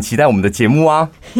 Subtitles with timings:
[0.00, 1.06] 很期待我们的节目啊。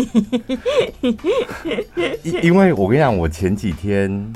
[2.22, 4.30] 因因为我跟你讲，我前几天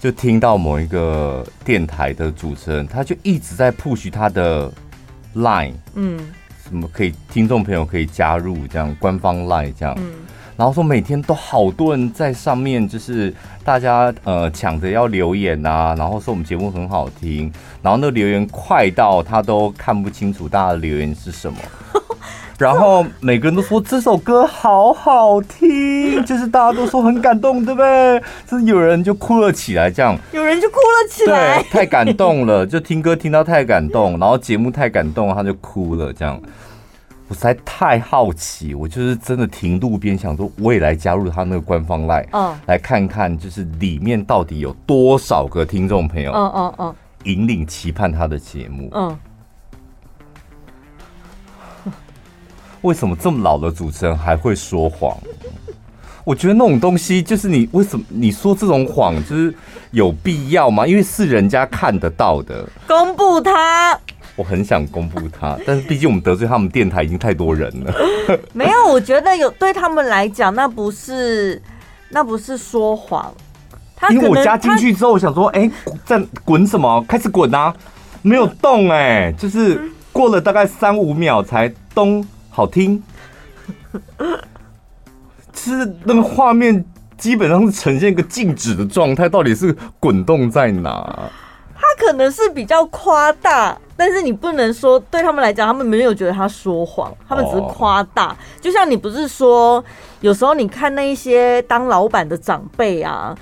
[0.00, 4.70] 就听到某一个电台的主持人，他就一直在 push 他的
[5.34, 6.16] line，嗯，
[6.62, 9.92] 什么可以听众朋友可以加入这样官方 line 这样。
[9.98, 10.12] 嗯
[10.56, 13.32] 然后说每天都好多人在上面，就是
[13.64, 21.58] 大家呃抢着要留言啊，然后说我们节目很好听，然后那个留言快到他都看不清楚大家的留言是什么，
[22.60, 28.22] 然后每个人都说这首歌好好听，就是大家都说很感动，对不对？
[28.46, 30.14] 就是有人就哭了起来，这样。
[30.32, 36.38] 有人就哭了起来， 对，太感动了，就听歌听到太感动，然后节目太感动，他就哭了，这样。
[37.28, 46.94] 我实在太好奇，我就是真的停路边想说，我也来加入他那个官方 LINE，嗯，来看看就是里面到底有多少个听众朋友，嗯嗯嗯，
[47.24, 49.16] 引领期盼他的节目，嗯，
[52.82, 55.16] 为什么这么老的主持人还会说谎？
[56.24, 59.54] 我觉得那种东西就是你为什么你说这种谎就是
[59.90, 60.86] 有必要吗？
[60.86, 63.98] 因为是人家看得到的，公布他。
[64.36, 67.92] 我很想公布他， 但是毕竟我们得罪他们电台已经太多人了。
[68.52, 71.60] 没有，我觉得有对他们来讲，那不是
[72.10, 73.32] 那不是说谎。
[74.10, 75.70] 因为我加进去之后，我想说，哎、欸，
[76.06, 77.04] 在滚什么？
[77.06, 77.74] 开始滚啊！
[78.22, 79.78] 没有动哎、欸，就是
[80.10, 83.02] 过了大概三五秒才咚，好听。
[85.52, 86.84] 其实那个画面
[87.16, 91.30] 基本上是呈现一个静止的状态，到底是滚动在哪？
[91.74, 93.78] 他可能是比较夸大。
[93.96, 98.34] 但是你不能说对他们来讲，他们没有觉得他说谎，他们只是夸大。
[98.58, 99.84] 就像你不是说，
[100.22, 103.36] 有时候你看那一些当老板的长辈啊，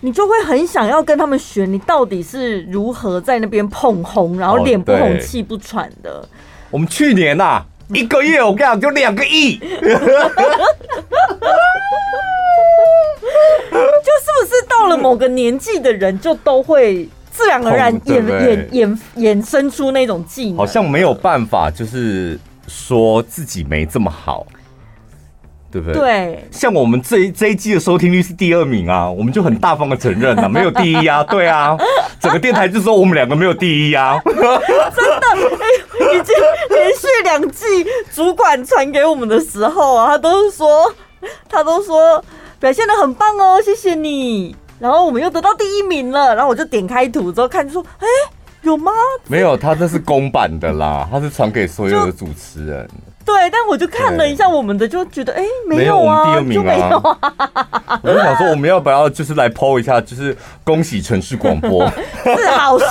[0.00, 6.26] 你就会很想要跟他们学，你到底是如何在那边捧红，然后脸不红气不喘的。
[6.70, 9.90] 我们去年呐、啊， 一个月我跟你讲就两个亿， 就是
[13.70, 17.08] 不是到了某个年纪的人就都会。
[17.34, 22.38] 自然而然衍衍衍衍生出那种技能，好像没有办法，就是
[22.68, 24.46] 说自己没这么好，
[25.72, 25.98] 对不对？
[25.98, 31.76] 对，像我们这一这一季的收听率是第二名啊，我们就很大方的承认啊， 没有第一啊，对啊，
[32.20, 35.26] 整个电台就说我们两个没有第一啊， 真的，
[35.58, 36.34] 哎，已经
[36.68, 37.66] 连续两季
[38.14, 40.92] 主管传给我们的时候啊，他都是说，
[41.48, 42.22] 他都说
[42.60, 44.54] 表现的很棒哦，谢谢你。
[44.78, 48.06] 然后我们又得到第一名了，然后我就点开图之后看，就说：“哎，
[48.62, 48.90] 有吗？
[49.28, 52.88] 没有，他这是公版的啦，他是传给所有的主持人。”
[53.24, 58.00] 对，但我就看了一下我们的，就觉得哎，没有啊，没有我们第二名啊，没有啊。
[58.02, 61.88] 我就想说，我们要不要就是来 po 一下，就是恭喜城市广播。
[62.24, 62.86] 是好事。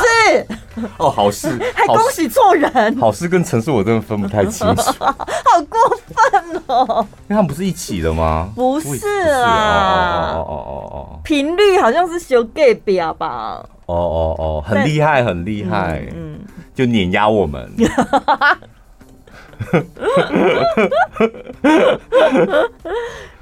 [0.97, 5.77] 哦，好事还恭喜错人，好事跟城市我真的分不太清楚，好过
[6.07, 8.49] 分哦，因为他们不是一起的吗？
[8.55, 9.05] 不是
[9.43, 13.61] 啊，哦哦哦哦，频率好像是修改表吧？
[13.85, 16.39] 哦哦哦，很厉害，很厉害，嗯，
[16.73, 17.69] 就碾压我们。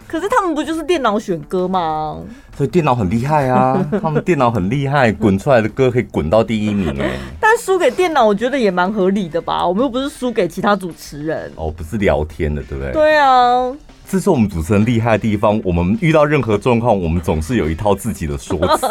[0.08, 2.18] 可是他们不就是电脑选歌吗？
[2.58, 3.86] 所以电脑很厉害啊！
[4.02, 7.12] 他们电脑很厉害，滚出来的歌可以滚到第一名哎。
[7.40, 9.68] 但输给电脑，我觉得也蛮合理的吧？
[9.68, 12.92] 我们又不是输给其他主持人哦，不是聊天的，对不对？
[12.92, 13.72] 对啊，
[14.10, 15.62] 这是我们主持人厉害的地方。
[15.64, 18.88] 我们遇到任何状况，我们总是有一套自己的说辞。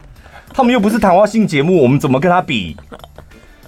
[0.52, 2.76] 他们又不是谈话性节目，我们怎么跟他比？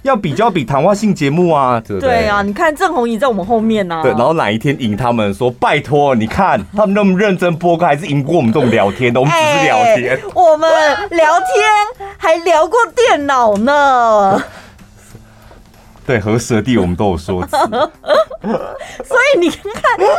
[0.03, 2.09] 要比较比谈话性节目啊，对不对？
[2.09, 4.01] 对啊，你看郑红怡在我们后面呢、啊。
[4.01, 9.19] 对，然后哪一天赢他们说拜托，你看他们那么认真播歌，还是赢过我们这种聊天的。
[9.19, 10.69] 我们只是聊天，欸、我们
[11.11, 14.41] 聊天还聊过电脑呢。
[16.05, 17.55] 对，和蛇地我们都有说辞。
[19.03, 19.61] 所以你看，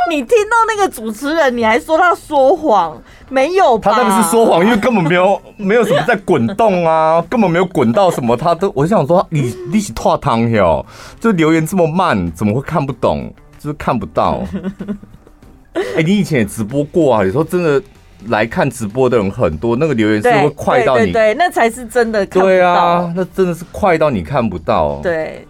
[0.09, 2.97] 你听到那个主持人，你还说他说谎？
[3.29, 3.93] 没有吧？
[3.93, 10.85] 他那个是说谎，因为根本没有 没有什么在滚动啊，根本没有滚到什么，他都我就想说，你你是拓汤哟，
[11.19, 13.33] 就留言这么慢，怎么会看不懂？
[13.59, 14.43] 就是看不到。
[15.75, 17.25] 哎、欸，你以前也直播过啊？
[17.25, 17.83] 有时候真的
[18.29, 22.45] 来看直播的人很多，那个留言是会快到你，对，那才是真的看不到。
[22.47, 25.01] 对啊，那真的是快到你看不到。
[25.03, 25.45] 对。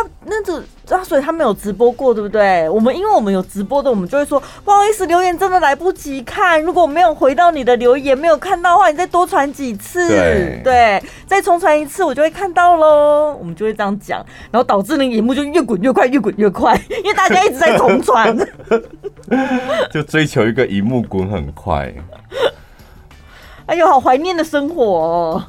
[0.00, 2.68] 啊，那个啊，所以他没有直播过，对不对？
[2.68, 6.60] 我们因为我们有直播的，我们就会说不好意思，留言真的来不及看。
[6.62, 13.36] 如果没有回到你的留言，没有看到的话，你再多传几次，对，对，再重传一次，我就会看到喽。
[13.38, 18.36] 我们就会这样讲，然后导致那个荧幕就越滚越快，越滚越快， 因为大家一直在重传，
[19.92, 21.92] 就追求一个荧幕滚很快。
[23.66, 25.44] 哎呦，好怀念的生活哦。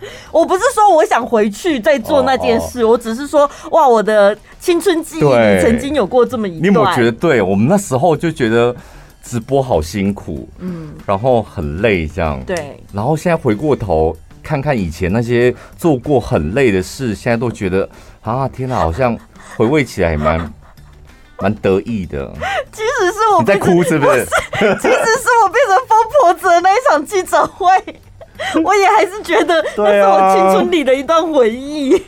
[0.32, 5.20] 我不是说我想回去再做那件事，哦哦，我只是说，哇，我的青春记忆
[5.60, 6.62] 曾经有过这么一段。
[6.62, 8.74] 你有没有觉得，对我们那时候就觉得
[9.22, 12.42] 直播好辛苦，嗯，然后很累，这样。
[12.44, 12.82] 对。
[12.92, 17.88] 然后现在回过头看看以前那些做过很累的事，现在都觉得
[18.22, 19.16] 啊，天哪，好像
[19.56, 20.52] 回味起来也蛮
[21.40, 22.30] 蛮得意的。
[22.72, 24.24] 即使是我你在哭，是不是？
[24.60, 27.68] 即使是我变成疯婆子的那一场记者会。
[28.64, 32.02] 我也还是觉得那是我青春里的一段回忆。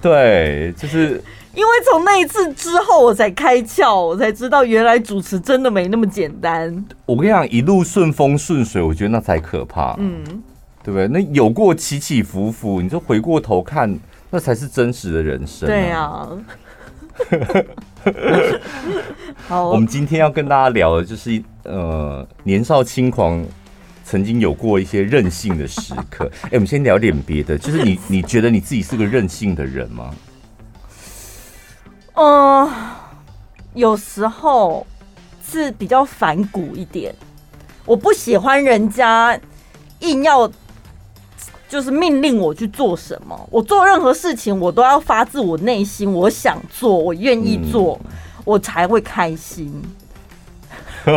[0.00, 1.22] 对，就是
[1.54, 6.84] 因为从那一次之后，我才开窍，我才知道原来主持真的没那么简单。
[7.06, 9.94] 我跟你讲，一路顺风顺水，我觉得那才可怕。
[9.98, 10.24] 嗯，
[10.82, 11.06] 对不对？
[11.08, 13.98] 那有过起起伏伏，你就回过头看，
[14.30, 15.68] 那才是真实的人生。
[15.68, 16.28] 对啊。
[19.46, 23.44] 好，我们今天要跟大家聊的就是呃，年少轻狂。
[24.12, 30.14] 曾经有过一些任性的时刻， 哎，我们先聊点别的，就是你， 你觉得你自己是个任性的人吗？
[32.12, 32.72] 嗯、呃，
[33.72, 34.86] 有时候
[35.42, 37.14] 是比较反骨一点，
[37.86, 39.40] 我不喜欢人家
[40.00, 40.46] 硬要
[41.66, 48.10] 就是命令我去做什么，我做任何事情我都要发自我内心，我想做，我愿意做，嗯、
[48.44, 49.82] 我才会开心。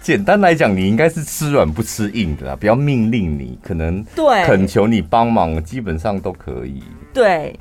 [0.00, 6.82] 简单来讲，你应该是吃软不吃硬的啦，不要命令你，可能对恳求你帮忙，基本上都可以。
[7.12, 7.54] 对，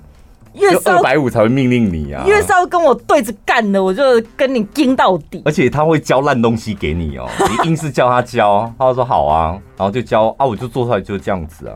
[0.53, 4.03] 越是二百五才会命令你啊，越是要跟我对着干的，我就
[4.38, 5.41] 跟你盯到底。
[5.45, 11.75] 而且他会交烂东西给你哦、喔， 你硬是叫他交，他就说好啊，然后就交啊，我就做出来就是这样子啊，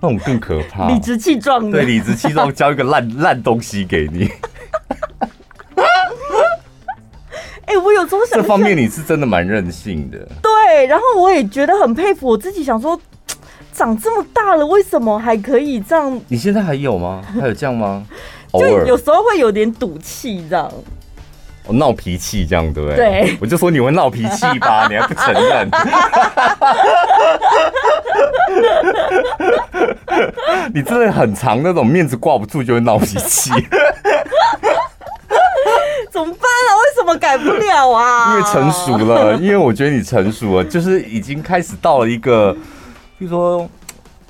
[0.00, 4.30] 那种更可怕，理直气壮的，对，理直气壮交一个烂烂东西给你。
[8.30, 10.18] 这方面你是真的蛮任性的。
[10.42, 12.98] 对，然后我也觉得很佩服我自己，想说
[13.72, 16.20] 长这么大了，为什么还可以这样？
[16.28, 17.22] 你现在还有吗？
[17.40, 18.04] 还有这样吗？
[18.52, 20.70] 就有时候会有点赌气这样，
[21.66, 22.96] 我闹脾气这样，对不对？
[22.96, 25.70] 对，我就说你会闹脾气吧， 你还不承认？
[30.74, 33.50] 你真的很长，那种面子挂不住就会闹脾气。
[36.12, 36.68] 怎么办啊？
[36.76, 38.34] 为什么改不了啊？
[38.34, 42.52] 因为成熟了，因为我觉得你成熟了，就是已经开始到了一个，
[43.18, 43.66] 比如说，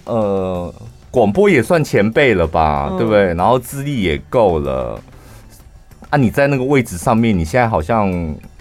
[0.04, 0.72] 呃，
[1.10, 3.34] 广播也算前辈了吧，嗯、对不对？
[3.34, 5.00] 然后资历也够了，
[6.10, 8.12] 啊，你在那个位置上面，你现在好像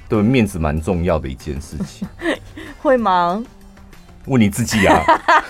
[0.10, 2.08] 对面子蛮重要的一件事情，
[2.82, 3.44] 会吗？
[4.26, 5.02] 问你自己啊，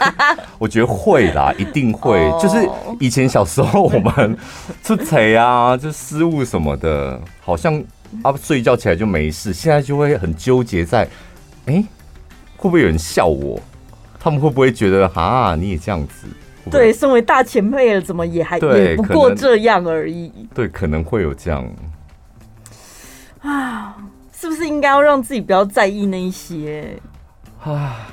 [0.58, 2.18] 我觉得会啦，一定会。
[2.30, 2.42] Oh.
[2.42, 2.70] 就是
[3.00, 4.38] 以前小时候我们
[4.84, 7.84] 出错啊， 就失误什么的，好像
[8.24, 9.54] 啊睡觉起来就没事。
[9.54, 11.04] 现在就会很纠结在，
[11.66, 11.86] 哎、欸，
[12.58, 13.60] 会不会有人笑我？
[14.20, 16.28] 他们会不会觉得啊，你也这样子？
[16.70, 20.32] 对，身为大前辈了，怎么也还不过这样而已。
[20.54, 21.68] 对，可能会有这样。
[23.42, 23.96] 啊，
[24.32, 26.96] 是不是应该要让自己不要在意那一些
[27.64, 28.08] 啊？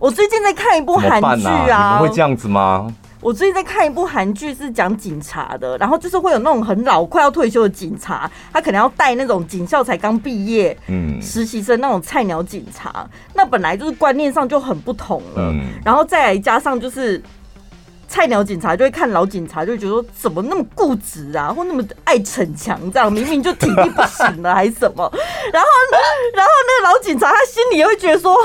[0.00, 2.92] 我最近在看一部韩剧啊，啊，你们会这样子吗？
[3.20, 17.22] 我最近在看一部韩剧，是讲警察的，然后就是会有那种很老、快要退休的警察，他可能要带那种警校才刚毕业，嗯，实习生那种菜鸟警察，那本来就是观念上就很不同了，嗯，然后再来加上就是。
[18.14, 25.10] 菜鸟警察就会看老警察，就会觉得说怎么那么固执啊，或那么爱逞强，这样明明就体力不行了还是什么？
[25.52, 25.68] 然后，
[26.36, 28.36] 然后那个老警察他心里也会觉得说，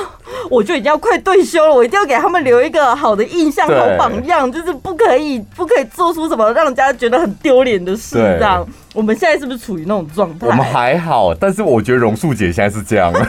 [0.50, 8.16] 我就已经要快退休了，我一定要给他们留一个好的印象、好榜样，就是不可以不可以做出什么让人家觉得很丢脸的事。
[8.16, 10.48] 这样，我们现在是不是处于那种状态？
[10.48, 13.14] 我们还好，但是我觉得榕树姐现在是这样，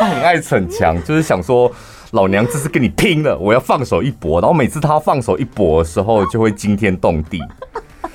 [0.00, 1.70] 她很爱逞强，就是想说。
[2.12, 3.36] 老娘这是跟你拼了！
[3.36, 7.38] 我要放手一搏，然后每次他放手一搏的时候，就会惊天动地。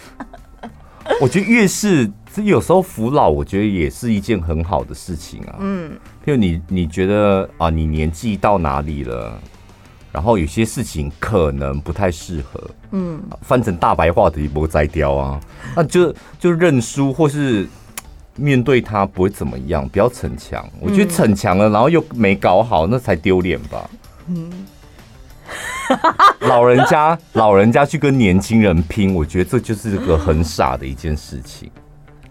[1.22, 5.58] 我觉得越是有时候服老，我觉得也是一件很好的事情啊。
[5.60, 5.92] 嗯，
[6.26, 9.40] 譬如你你觉得啊，你年纪到哪里了？
[10.12, 12.70] 然后有些事情可能不太适合。
[12.92, 15.40] 嗯，翻成大白话的一波摘雕啊，
[15.76, 17.68] 那就就认输或是。
[18.36, 20.68] 面对他不会怎么样，不要逞强。
[20.80, 23.90] 我觉得逞强了，然后又没搞好，那才丢脸吧。
[24.28, 24.52] 嗯，
[26.42, 31.70] 老人家 老人家去跟年轻人拼，我觉得这就是个很傻的一件事情。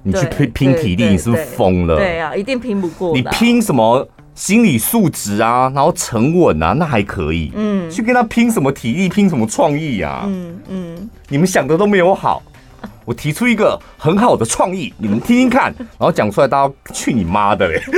[0.02, 1.96] 你去拼拼体力，你是不是疯了？
[1.96, 3.14] 对啊，一定拼不过。
[3.14, 5.70] 你拼什么心理素质啊？
[5.72, 7.52] 然后沉稳啊，那还可以。
[7.54, 10.24] 嗯，去跟他拼什么体力，拼什么创意啊？
[10.26, 12.42] 嗯嗯，你们想的都没有好。
[13.04, 17.82] 我提出一个很好的创意，你们听听看，然后讲出来，大家去你妈的嘞！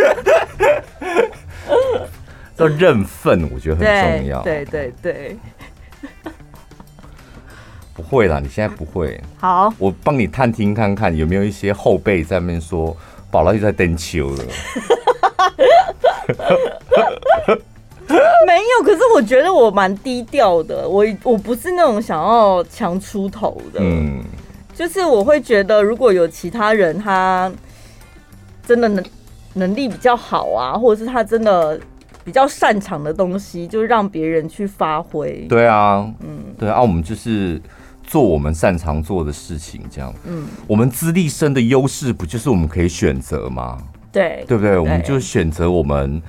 [2.56, 4.40] 要认份，我觉得很重要。
[4.42, 5.36] 对对对，对
[7.94, 9.20] 不会啦，你现在不会。
[9.38, 12.96] 好，我帮你探听看看有没有一些后辈在那边说，
[13.30, 14.44] 宝拉又在登秋了。
[18.46, 24.22] 没有，可是我觉得我蛮低调的，我我不是那种想要强出头的，嗯，
[24.74, 27.50] 就是我会觉得如果有其他人他
[28.66, 29.04] 真的能
[29.54, 31.80] 能力比较好啊，或者是他真的
[32.24, 35.46] 比较擅长的东西，就让别人去发挥。
[35.48, 37.60] 对啊，嗯，对啊，我们就是
[38.02, 43.78] 做我们擅长做的事情，这样，嗯，我们资历深的优势不就是我们可以选择吗？
[44.10, 44.76] 对，对不对？
[44.78, 46.20] 我们就选择我们。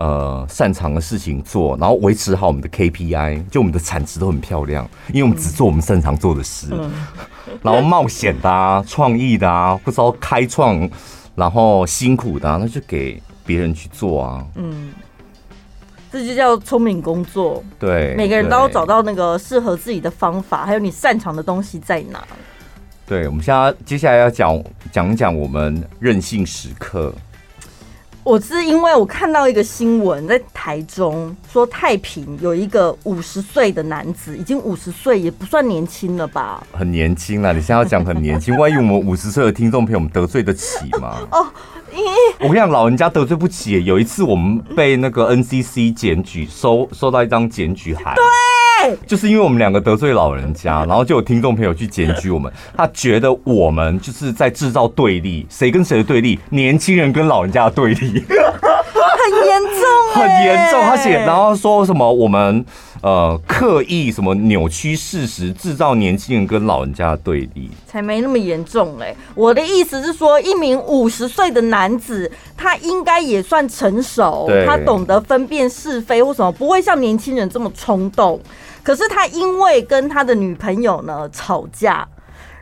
[0.00, 6.68] 呃，擅长的事情做，然后维持好我们的 KPI，就我们的产值都很漂亮，因为我们只做我们擅长做的事。
[6.70, 6.90] 嗯、
[7.60, 10.88] 然后冒险的啊，创意的啊，不知道开创，
[11.34, 14.42] 然后辛苦的啊，那就给别人去做啊。
[14.54, 14.90] 嗯，
[16.10, 17.62] 这就叫聪明工作。
[17.78, 22.26] 对，每个人都要找到那个适合自己的方法，还有你擅长的东西在哪。
[23.06, 27.14] 对，我们现在接下来要讲讲讲我们任性时刻。
[28.22, 36.62] 我是因为我看到一个新闻，在台中说太平有一个五十岁的男子，已经五十岁也不算年轻了吧？
[36.72, 41.16] 很年轻了，你现在要讲很年轻，万一我们五十岁的听众朋友们得罪得起吗？
[41.32, 41.46] 哦，
[42.40, 43.82] 我跟你讲，老人家得罪不起。
[43.84, 48.14] 有一次我们被那个 NCC 检举，收收到一张检举函。
[48.14, 48.22] 对。
[49.06, 56.38] 就是因为我们两个得罪老人家，然后就有听众朋友去检举我们，他觉得我们就是在制造对立，谁跟谁的对立？
[56.48, 60.80] 年轻人跟老人家的对立，很严重，很严重。
[60.82, 62.64] 他写，然后说什么我们
[63.02, 69.16] 呃刻意什么扭曲事实，制造年轻人跟老人家的对立，才没那么严重嘞。
[69.34, 78.40] 我的意思是说，一名五十岁的男子，他应该也算成熟，他懂得分辨是非或什么，不会像年轻人这么冲动。
[78.82, 82.08] 可是他因为跟他的女朋友呢吵架，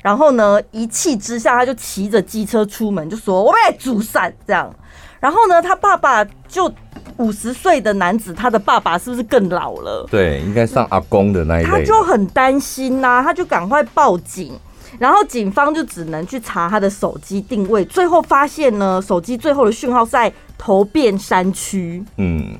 [0.02, 4.74] 然后呢一气之下他就骑着机车出门，就说我们来煮饭这样。
[5.20, 6.72] 然后呢，他爸爸就
[7.16, 10.06] 五十岁的男子，他的爸爸是不是更老了？
[10.10, 11.68] 对，应该上阿公的那一类。
[11.68, 14.52] 他就很担心呐、啊，他就赶快报警，
[14.98, 22.04] 然后警方就只能去查他的手机定位，最后发现呢，手机最后的讯号在头汴山区。
[22.16, 22.56] 嗯。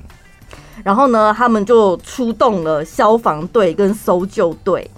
[0.85, 4.89] 然后呢，他们就出动了消防队跟搜救队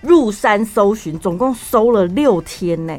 [0.00, 2.94] 入山搜寻，总共搜了六天呢。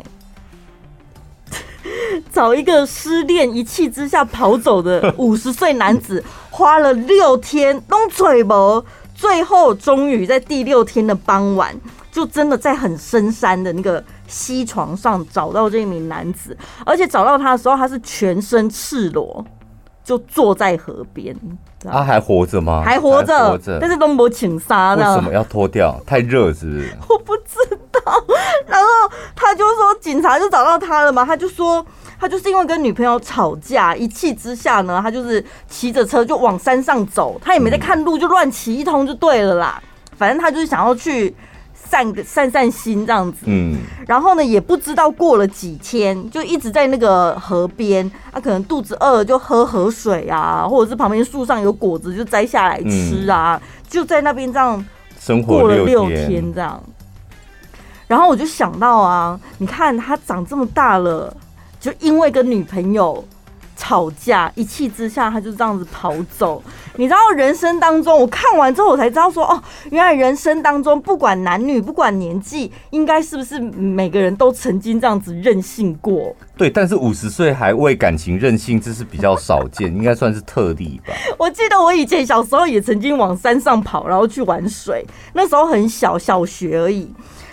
[2.32, 8.56] 找一个失恋一气之下跑走的五十岁男子，花了六天弄嘴巴，
[9.14, 11.76] 最后终于在第六天的傍晚，
[12.12, 19.46] 就真的在很深山的那个溪床上找到这名男子，而且找到他的时候，他是全身赤裸。
[20.08, 21.36] 就坐在河边，
[21.84, 22.82] 他还活着吗？
[22.82, 25.06] 还活着，但是都没请杀的。
[25.06, 26.00] 为什么要脱掉？
[26.06, 26.94] 太热是不是？
[27.10, 27.60] 我不知
[27.92, 28.00] 道。
[28.66, 28.88] 然后
[29.36, 31.26] 他就说，警察就找到他了嘛。
[31.26, 31.86] 他就说，
[32.18, 39.84] 他就是因为跟女朋友吵架，一气之下呢，他就是骑着车就往山上走，他也没在看路，就乱骑一通就对了啦。
[40.16, 41.36] 反正他就是想要去。
[41.90, 54.86] 散个散散心这样子，嗯，然后呢，也不知道过了几天，就一直在那个河边，他、啊、可能肚子饿就喝河水啊，或者是旁边树上有果子就摘下来吃啊，嗯、就在那边这样
[55.20, 56.82] 生活过了六天这样。
[58.08, 61.36] 然后我就想到啊，你看他长这么大了，
[61.80, 63.24] 就因为跟女朋友。
[63.78, 66.62] 吵架，一气之下他就这样子跑走。
[66.96, 76.36] 你知道人生当中，我看完之后我才知道说，哦，原来人生当中不管男女，不管年纪，应该是不是每个人都曾经这样子任性过？
[76.58, 81.14] 对，但是五十岁还为感情任性，这是比较少见，应该算是特例吧。
[81.38, 87.08] 我记得我以前小时候也曾经往山上跑，然后去玩水，那时候很小，小学而已。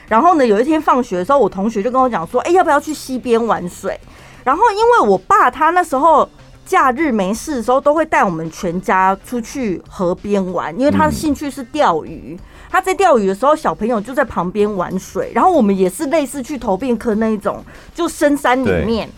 [0.09, 3.99] 然后呢，有一天放学的时候，我同学就跟我讲说，哎，要不要去溪边玩水？
[4.45, 6.29] 然后，因为我爸他那时候
[6.67, 12.39] 假日没事的时候，都会带我们全家出去河边玩，因为他的兴趣是钓鱼。
[12.71, 19.09] 他在钓鱼的时候，小朋友就在旁边玩水，然后我们也是类似去投病科那一种，就深山里面。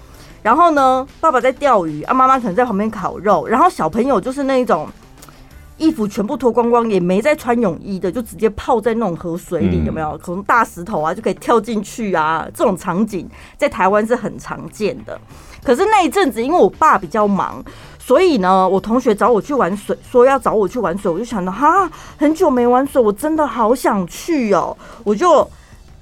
[0.43, 4.89] 然后呢，爸爸在钓鱼，啊，妈妈可能在旁边烤肉，然后小朋友就是那一种。
[5.79, 10.17] 衣服全部脱光光，也没再穿泳衣的，就直接泡在那种河水里，有没有？
[10.19, 12.47] 可能大石头啊，就可以跳进去啊。
[12.55, 15.21] 这种场景在台湾是很常见的。
[15.63, 17.63] 可是那一阵子，因为我爸比较忙，
[17.99, 24.77] 所以呢，我同学找我去玩水，说要找我去玩水，我就想到哈，很久没玩水，我真的好想去哦。
[25.03, 25.47] 我就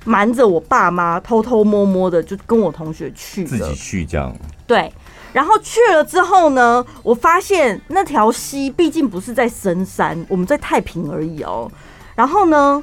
[0.05, 4.31] 瞒着我爸妈，偷偷摸摸的就跟我同学去，自己去这样。
[4.67, 4.93] 对，
[5.35, 11.71] 然后去了之后呢，我发现那条溪毕竟不是在深山，我们在太平而已哦。
[12.15, 12.83] 然后呢，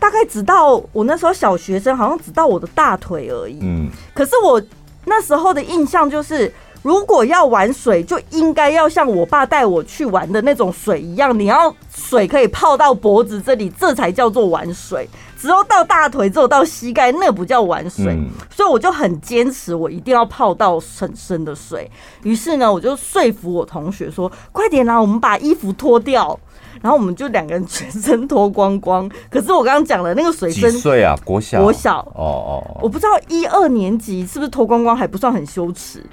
[0.00, 3.58] 大概只到我那时候小学生，好像只到我的大腿而已。
[3.60, 4.62] 嗯，可是我
[5.04, 6.50] 那时候的印象就是。
[6.80, 15.06] 如果要玩水，就应该要像我爸带我去玩的那种水一样，你要水可以泡到脖子这里，这才叫做玩水。
[15.40, 18.06] 只有到大腿，只有到膝盖，那不叫玩水。
[18.06, 21.88] 嗯、所以我就很坚持，我一定要泡到很深的水。
[22.24, 26.38] 于是呢，我就说服我同学说：“快点啦，我们把衣服脱掉。”
[26.82, 29.08] 然后我们就两个人全身脱光光。
[29.30, 31.16] 可是我刚刚讲了那个水深，几岁啊？
[31.24, 31.62] 国小？
[31.62, 32.00] 国小？
[32.14, 36.04] 哦哦，我不知道一二年级是不是脱光光还不算很羞耻。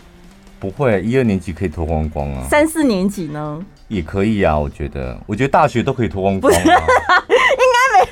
[0.60, 2.48] 不会，一二年级可以脱光光啊。
[2.50, 3.64] 三四年级呢？
[3.88, 6.82] 也可以啊，我觉得，我觉得大学都可以脱光光啊。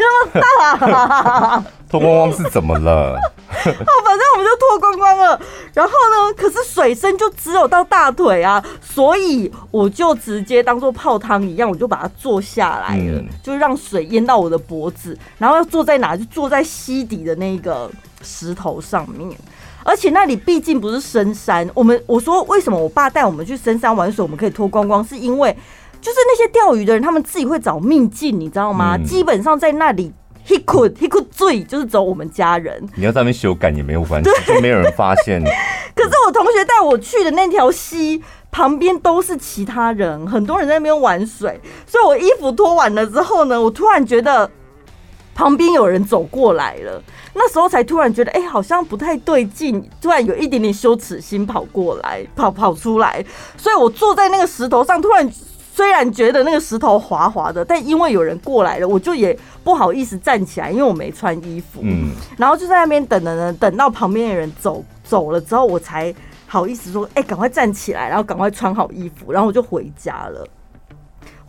[1.90, 3.16] 脱光光是怎么了？
[3.54, 5.40] 哦，反正我们就脱光光了。
[5.74, 15.18] 然后呢，可是水深就只有到大腿啊，所以我就直接当做泡汤一样，我就把它坐下来了，嗯、就让水淹到我的脖子。
[15.38, 16.18] 然后要坐在哪？
[16.18, 17.90] 就坐在溪底的那个
[18.22, 19.30] 石头上面。
[19.86, 25.56] 而且那里毕竟不是深山，我们我说为什么我爸带我们去深山玩水，我们可以脱光光，是因为
[26.04, 28.98] 就是那些钓鱼的人，他们自己会找秘境，你知道吗？
[28.98, 30.12] 嗯、基本上在那里
[30.46, 32.86] ，he could he could 醉，就是走我们家人。
[32.96, 35.42] 你要在那边修改也没有关系，就没有人发现。
[35.96, 41.58] 可是我同学带我去的那条溪旁边都是其他人，很多人在那边玩水，
[41.88, 44.52] 所以我衣服脱完了之后呢，我突然觉得
[45.34, 47.02] 旁边有人走过来了。
[47.36, 53.26] 那时候才突然觉得，哎、欸，好像不太对劲，突然有一点点羞耻心跑过来，跑跑出来。
[53.58, 55.28] 所以我坐在那个石头上，突然
[55.76, 61.80] 虽然觉得那个石头滑滑的，但因为有人过来了，我就也不好意思站起来，因为我没穿衣服。
[61.82, 62.12] 嗯。
[62.38, 66.14] 然后就在那边等等等，等到旁边的人走走了之后，我才
[66.46, 70.48] 好意思说，哎、欸，赶快站起来，然后赶快穿好衣服，然后我就回家了。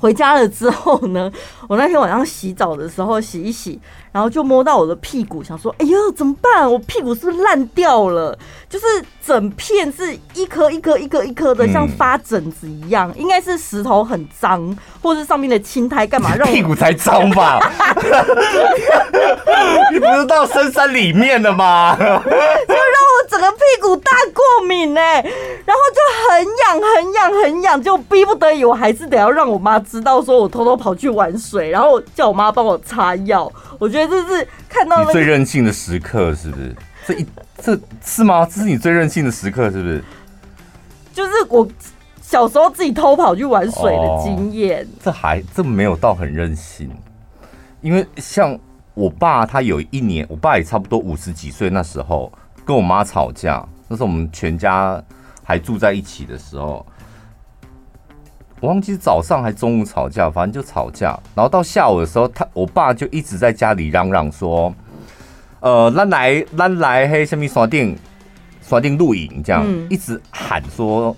[0.05, 1.33] 回家了之后呢，
[1.67, 3.81] 我那天晚上洗澡的时候洗一洗，
[4.13, 6.71] 然后就摸到我的屁股，想说：“哎呦，怎么办？
[6.71, 8.39] 我屁股是不是烂掉了？
[8.69, 8.85] 就是
[9.27, 13.11] 整片是一颗一颗一颗一颗的，像发疹子一样。
[13.17, 17.59] 应该是石头很脏，或是上面的青苔干嘛 让屁股才脏吧？
[19.91, 21.97] 你不是到深山里面了吗？
[23.35, 25.21] 整个屁股大过敏呢、欸，
[25.67, 29.75] 然后就很痒很痒很痒，就逼不得已，我还是得要让我妈。
[29.81, 33.53] 知道说我偷偷跑去玩水，然后叫我妈帮我擦药。
[33.79, 36.75] 我觉得这是看到、那最任性的时刻，是不是？
[37.07, 37.27] 这一
[37.61, 38.47] 这是吗？
[38.47, 40.05] 这是你最任性的时刻，是不是？
[41.13, 41.69] 就是我
[42.23, 44.87] 小时候自己偷跑去玩水的经验、哦。
[45.03, 46.89] 这还这没有到很任性，
[47.83, 48.57] 因为像
[48.95, 52.33] 我爸，他有一年，我爸也差不多五十几岁，那时候
[52.65, 55.03] 跟我妈吵架，那时候我们全家
[55.43, 56.85] 还住在一起的时候。
[58.61, 61.09] 我忘记早上还中午吵架，反正就吵架。
[61.35, 64.75] 然后到下午的时候，他我爸就一直在家里嚷嚷说
[65.61, 67.95] ：“呃，咱来，咱来，嘿，什么刷电，
[68.63, 71.15] 刷电露营这样，嗯、一直喊说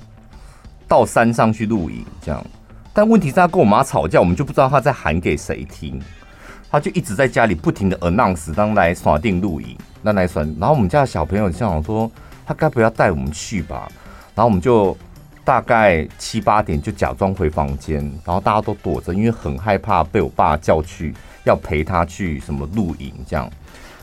[0.89, 2.45] 到山上去露营这样。
[2.93, 6.01] 但问题是，他跟我妈吵架，我们就不知道他在喊给谁听。
[6.69, 10.43] 他就一直在家里不停的 announce，当来刷电露营，那来刷。
[10.59, 12.11] 然后我们家的小朋友就想说，
[12.47, 13.89] 他该不要带我们去吧？
[14.35, 14.97] 然后我们就。
[15.47, 21.15] 大概七八点就假装回房间，然后大家都躲着，因为很害怕被我爸叫去，
[21.45, 23.49] 要陪他去什么露营这样。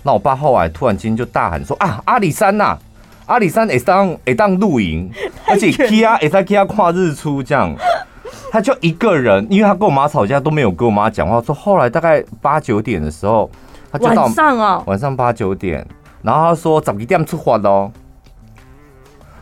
[0.03, 2.79] 那我爸后来突然间就大喊说：“啊，阿里山呐、啊，
[3.25, 5.11] 阿里山也当也当露营，
[5.45, 7.75] 而且 Kia 也在 Kia 跨日出这样。”
[8.49, 11.41] 他就一个人，因为他跟我妈吵架都没有跟我妈讲话。
[11.41, 13.51] 说后来大概八九点的时候，
[13.93, 15.85] 他就到晚上啊，晚上八九点，
[16.23, 17.91] 然后他说早一点出发喽。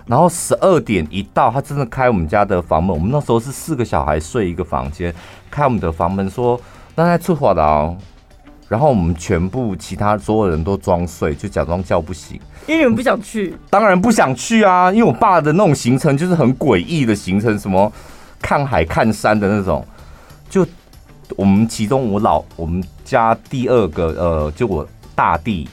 [0.05, 2.93] 然后十二点一到，他真的开我们家的房门。
[2.93, 5.13] 我们那时候是四个小孩睡一个房间，
[5.49, 6.59] 开我们的房门说
[6.95, 7.95] ：“那在出发了。”
[8.67, 12.37] 然后我们全部其他所有人都装睡，就假装叫不醒。
[12.67, 13.55] 因为你们不想去？
[13.69, 14.91] 当然不想去啊！
[14.91, 17.89] 因为我爸的那种行程就是很诡异的行程，什么
[18.41, 19.85] 看海看山的那种。
[20.49, 20.67] 就
[21.37, 25.69] 我们其中我老我们家第二个呃，就我大弟，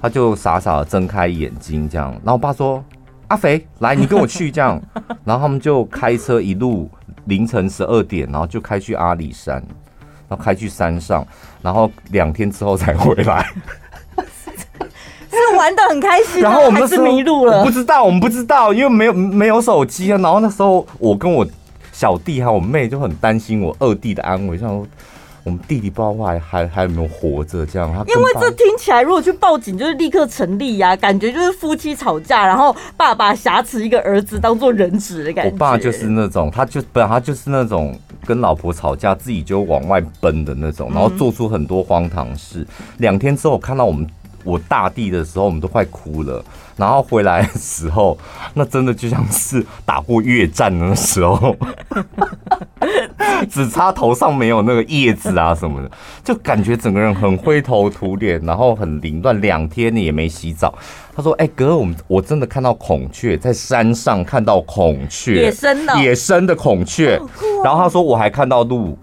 [0.00, 2.10] 他就傻傻的睁开眼睛这样。
[2.24, 2.82] 然后我爸说。
[3.28, 4.82] 阿肥，来，你跟我去这样，
[5.22, 6.90] 然后他们就开车一路
[7.26, 9.54] 凌晨十二点，然后就开去阿里山，
[10.28, 11.24] 然后开去山上，
[11.62, 13.48] 然后两天之后才回来，
[15.30, 20.18] 是玩的很开心，然后我们是迷路了，不知道，我们不知道，因为没有没有手机啊。
[20.18, 21.46] 然后那时候我跟我
[22.00, 24.86] 小弟还有我妹就很担心我二弟的安危，像说
[25.44, 27.92] 我们弟弟不知道还还还有没有活着这样。
[27.92, 35.50] 他因为这听起来，如果去报警，就是立刻成立呀、啊，感觉就是夫妻吵架，然后爸爸挟持一个儿子当做人质的感觉。
[35.52, 42.66] 我爸就是那种，他就本来他就是那种跟老婆吵架，自己就往外奔的那种，然后做出很多荒唐事。
[42.96, 44.08] 两、嗯、天之后看到我们。
[44.42, 46.42] 我大弟的时候，我们都快哭了。
[46.80, 48.16] 然后回来的时候，
[48.54, 51.54] 那真的就像是打过越战的时候，
[53.50, 55.90] 只差头上没有那个叶子啊什么的，
[56.24, 59.38] 就感觉整个人很灰头土脸，然后很凌乱。
[59.42, 60.74] 两天你也没洗澡。
[61.14, 67.20] 他说：“哎、欸，哥，我们我真的看到孔雀在山上，看到孔雀，野生的野生的孔雀。
[67.62, 68.96] 然后他说我还看到鹿。”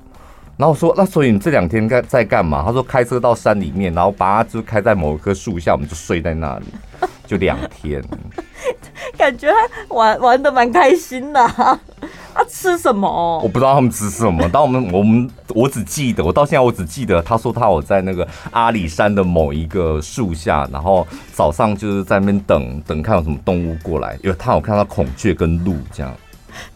[0.58, 2.64] 然后我说，那所以你这两天在在干嘛？
[2.66, 6.66] 他说开车到山里面，然后把它就开在某一棵树下，我们就睡在那里，
[7.28, 8.04] 就两天。
[9.16, 9.50] 感觉
[9.90, 11.80] 玩玩的蛮开心的啊。
[12.34, 13.40] 他吃什么？
[13.44, 14.48] 我不知道他们吃什么。
[14.52, 26.14] 但我们我们我只记得，我到现在我只记得他说他有在那个阿里山的某一个树下，然后早上就是在那边等等看有什么动物过来，因为他有看到孔雀跟鹿这样。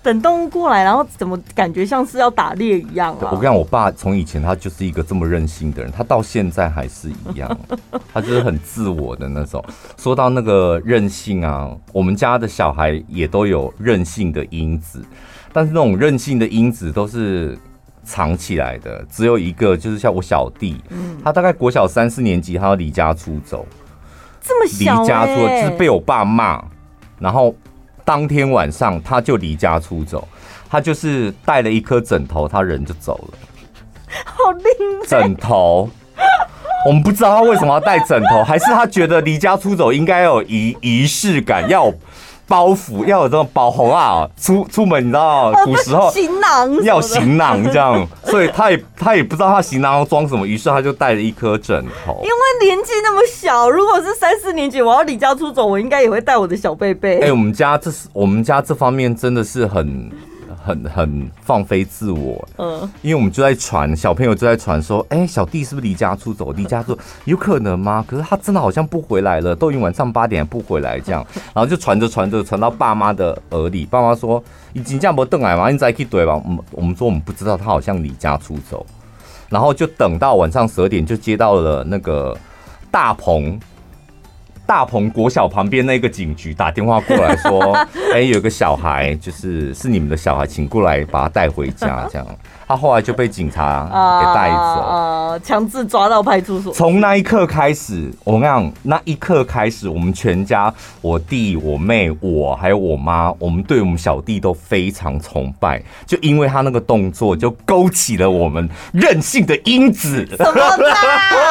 [0.04, 3.30] 等动物过来，然后怎么感觉像是要打猎一样啊？
[3.32, 7.58] 我跟你讲，我爸从以前他就是一个这么任性的人，他到现在还是一样，
[8.14, 9.64] 他就是很自我的那种。
[9.98, 15.04] 说到那个任性啊，我们家的小孩也都有任性的因子，
[15.54, 17.58] 但是那种任性的因子都是
[18.04, 19.06] 藏起来的。
[19.10, 20.82] 只有一个，就是像我小弟，
[21.24, 23.66] 他大概国小三四年级，他要离家出走，
[24.42, 26.64] 这么小，离家出走就是被我爸骂，
[27.20, 27.56] 然后。
[28.12, 30.28] 当天晚上他就离家出走，
[30.70, 33.38] 他就是带了一颗枕头，他人就走了。
[34.26, 34.66] 好厉
[35.02, 35.08] 害！
[35.08, 35.90] 枕头，
[36.86, 41.96] 我们不知道他为什么要带枕头，还是他觉得离家出走应该要有仪仪式感，要有。
[42.52, 52.20] 包袱要有这种包红啊，出出门你知道，古时候行囊要行囊这样，所以他也他也不知道他行囊要装什么，于是他就带了一颗枕头。
[52.22, 57.20] 因为年纪那么小，如果是三四年级，我要离家出走，我应该也会带我的小贝贝。
[57.20, 60.12] 哎，我们家这是我们家这方面真的是很。
[60.64, 66.52] 很很放飞自我，嗯，因为我们就在传，小朋友就在传说，哎，小弟是不是离家出走？
[66.52, 68.04] 离家出走 有可能吗？
[68.08, 74.44] 可是他真的好像不回来了，都已经晚上八点还不回来，这样， 然后就传着传着传到爸妈的耳里，爸妈说，
[74.74, 75.70] 已经这样不邓来吗？
[75.70, 76.36] 你再去怼吧。
[76.36, 78.86] 我们我们说我们不知道他好像离家出走，
[79.50, 82.38] 然后就等到晚上十二点，就接到了那个
[82.92, 83.60] 大鹏。
[84.72, 87.76] 大鹏国小旁边那个警局打电话过来说，
[88.14, 92.26] 哎、欸，有个小孩，就是是你们的小孩，请过来把他带回家，这样。
[92.66, 93.84] 他后来就被警察
[94.22, 96.72] 给带走，强制抓到派出所。
[96.72, 110.26] 从那一刻开始，我跟你讲，那一刻开始，我们全家，我弟、我妹、我还有我妈，我们对我们小弟都非常崇拜，就因为他那个动作，就勾起了我们任性的因子。
[110.38, 110.96] 什么的？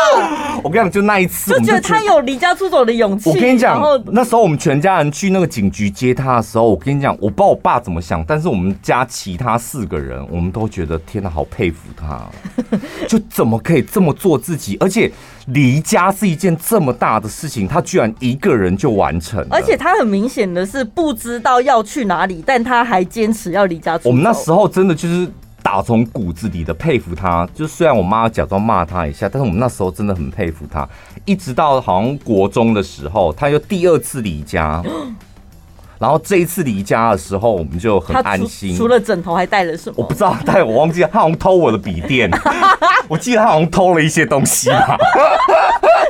[0.64, 3.28] 我跟你讲，就那一次，就觉得他有离家出走的勇气。
[3.28, 11.00] 我跟你讲，那时候我们全家人去那个警局接他的时候，我跟你讲，我不知道我爸怎么想，但是我们家其他四个人，我们都觉得。
[11.06, 12.24] 天哪，好佩服他！
[13.08, 14.76] 就怎么可以这么做自己？
[14.78, 15.10] 而且
[15.46, 19.44] 离家是一件这么大的事情，他居然一个人就完成。
[19.50, 24.10] 而且他很明显的是不知道要去哪里，但他还坚持要离家出走。
[24.10, 25.26] 我们那时候真的就是
[25.62, 27.48] 打从骨子里的佩服他。
[27.54, 30.88] 就虽然我妈假装骂他一下，但是我们那时候真的很佩服他。
[31.24, 34.82] 一直到好像国中的时候，他又第二次离家。
[36.00, 38.74] 然后这一次离家的时候，我们就很安心。
[38.74, 39.96] 除了枕头，还带了什么？
[39.98, 41.08] 我不知道带，我忘记了。
[41.12, 42.30] 他好像偷我的笔电，
[43.06, 44.96] 我记得他好像偷了一些东西吧。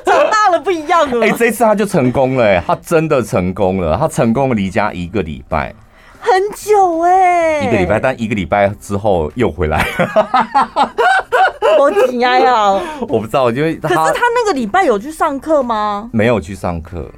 [0.05, 1.27] 长大了不一样了。
[1.27, 5.75] 哎，这一次他就成功了，哎，他真的成功了，他成功离家一个礼拜，
[6.21, 9.85] 很久哎，一个礼拜，但一个礼拜之后又回来。
[11.79, 12.81] 我紧压呀！
[13.03, 16.09] 我不知道，因为他可是他那个礼拜有去上课吗？
[16.13, 17.11] 没有去上课。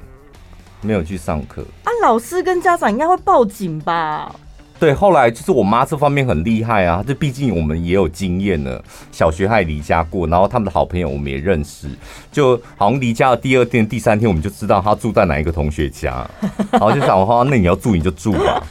[0.85, 1.89] 没有去上课啊！
[2.01, 4.29] 老师跟家长应该会报警吧？
[4.77, 11.87] 对，后来就是我妈这方面很厉害啊，这毕竟我们也有经验了，小学还离家过，然后他们的好朋友我们也认识，
[12.33, 16.29] 就好像离家的第二天、第三天，我们就知道他住在哪一个同学家，
[16.69, 18.61] 然后就想说，那你要住你就住吧，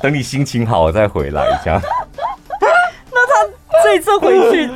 [0.00, 1.82] 等你心情好了再回来这样。
[3.90, 4.70] 这一次回去？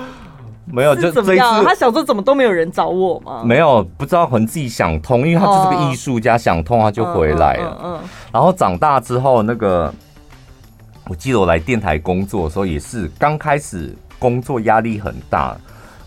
[0.65, 3.43] 没有，就这一次他想说怎么都没有人找我吗？
[3.45, 7.81] 没有，不知道可能自己想通，因为他就是个艺术家，想通他就回来了。
[7.85, 8.01] 嗯，
[8.33, 9.93] 然后长大之后，那个
[11.09, 15.55] 我记得我来电台工作的时候，也是刚开始工作压力很大，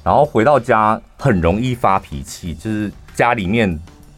[0.04, 3.70] 然后回到家很容易发脾气，就是家里面，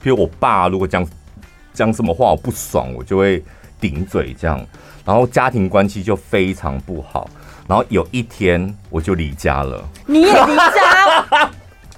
[0.01, 1.05] 比如我爸如果讲
[1.73, 3.43] 讲什么话我不爽，我就会
[3.81, 4.63] 顶嘴这样，
[5.03, 7.29] 然后家庭关系就非常不好。
[7.67, 9.83] 然后有一天我就离家了。
[10.05, 11.49] 你也离家？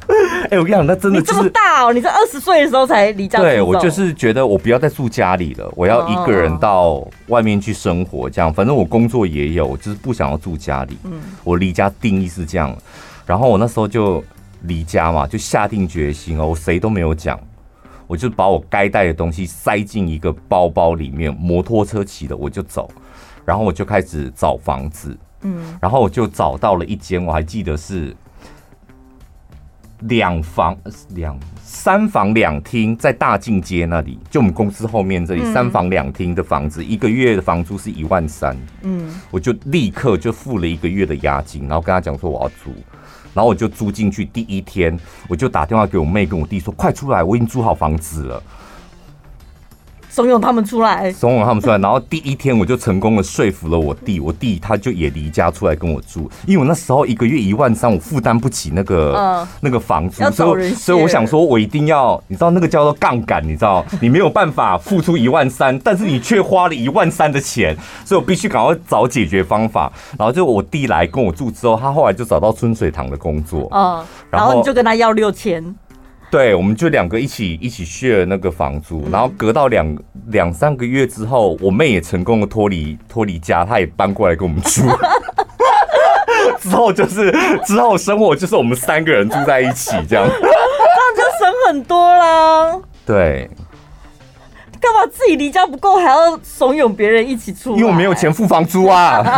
[0.09, 1.93] 哎、欸，我跟你讲，那真的、就是、这么大哦！
[1.93, 3.39] 你在二十岁的时候才离家？
[3.39, 8.27] 对，我就是觉得我不要再住家里了，我要一个人到外面去生活。
[8.27, 10.97] 这样，反正我工作也有，我就是不想要住家里。
[11.03, 12.75] 嗯，我离家定义是这样。
[13.23, 14.23] 然后我那时候就
[14.63, 17.39] 离家嘛，就下定决心哦，我谁都没有讲，
[18.07, 22.89] 我就把我该带的东西塞进一个包包里面，摩托车骑的我就走。
[23.45, 25.15] 然后我就开始找房子。
[25.41, 28.15] 嗯，然后我就找到了一间，我还记得是。
[30.03, 30.77] 两房
[31.09, 38.55] 两三房两厅，在大境街那里，就我们公司后面这里，嗯、三房两厅的房子，一个月的房租是一万三。
[38.83, 42.71] 嗯，我就立刻就付了一个月的押金，然后跟他讲说我要租，
[43.33, 44.23] 然后我就租进去。
[44.23, 44.97] 第一天，
[45.27, 48.41] 我就打电话给我妹跟我弟说：“快出来，我已经租好房子了。”
[50.19, 69.89] 怂恿他们出来，怂恿他们出来，然后第一天我就成功的说服了我弟，我弟他就也离家出来跟我住，因为我那时候一个月一万三，我负担不起那个、呃、那个房租，所以所以我想说，我一定要，你知道那个叫做杠杆，你知道，你没有办法付出一万三，但是你却花了一万三的钱，所以我必须赶快找解决方法。
[70.17, 75.63] 然后就我弟来跟我住之后，他后来就找到春水堂的工作，嗯、呃，然后你就跟他要六千。
[76.31, 84.83] 对，我们就两个一起一起 share 那个房租，然后隔到两两三个月之后，我妹也成功的脱离脱离家，她也搬过来跟我们住。
[86.61, 87.31] 之后就是
[87.65, 90.53] 之后生活就是我们三个人住在一起，这样，这样
[91.15, 92.77] 就省很多啦。
[93.05, 93.49] 对，
[94.79, 97.75] 干嘛自己离家不够，还要怂恿别人一起住？
[97.75, 99.23] 因为我没有钱付房租啊。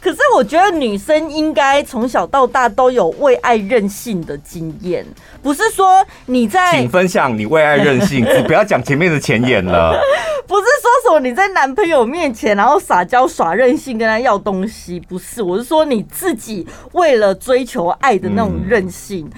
[0.00, 5.04] 可是我觉得女生应该从小到大都有为爱任性的经验，
[5.42, 10.00] 不是说你在，请分享你为爱任性， 只不要讲前面的前言了。
[10.46, 19.26] 不是说什么你在男朋友面前然后撒娇耍任性跟他要东西，不是，我是说你自己为了追求爱的那种任性。
[19.26, 19.32] 嗯、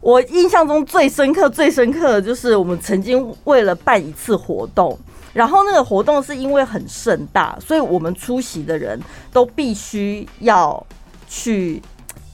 [0.00, 4.98] 我印象中最深刻、最深刻的就是我们曾经为了办一次活动。
[5.38, 9.00] 然后那个活动是因为很盛大，所以我们出席的人
[9.32, 10.84] 都必须要
[11.28, 11.80] 去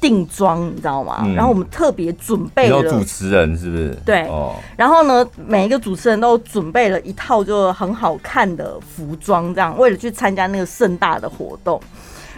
[0.01, 1.19] 定妆，你知道吗？
[1.23, 3.95] 嗯、然后我们特别准备了主持人，是不是？
[4.07, 4.23] 对。
[4.29, 11.79] 哦、然后呢，每一个主持人都准备了一套就很好看的服装，这样为了去参加那个盛大的活动。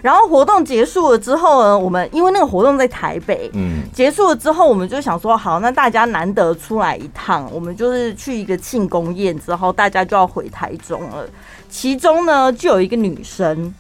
[0.06, 11.26] 然后活动结束了之后呢，我们因为那个活动在台北，嗯，结束了之后，我们就想说，好，那大家难得出来一趟，我们就是去一个庆功宴之后，大家就要回台中了。
[11.68, 13.74] 其中呢，就有一个女生，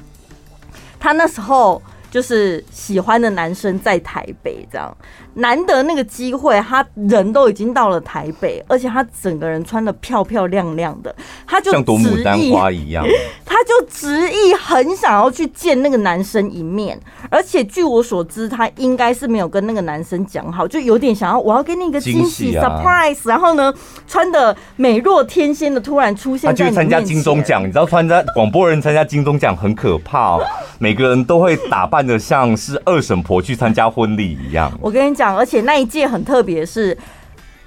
[0.98, 1.80] 她那时候
[2.16, 4.96] 就是喜欢的男生在台北，这样。
[5.34, 11.14] 难得那个机会，他人都已经到了台北，而且他整个人穿的漂漂亮亮的，
[11.46, 13.04] 他就像朵牡丹花一样，
[13.44, 16.98] 他就执意很想要去见那个男生一面。
[17.28, 23.70] 而且据我所知，他应该是没有跟那个男生讲好，就有点想要我要给你一个惊喜 surprise，然后呢，
[24.08, 26.74] 穿的美若天仙的突然出现在你面前。
[26.74, 30.42] 他去参加金钟奖，你知道参加广播人参加金钟奖很可怕哦，
[30.78, 34.72] 每个人都会打扮的像是二婶婆去参加婚礼一样。
[34.80, 35.36] 我跟你讲。
[35.36, 36.96] 而且那一届很特别，是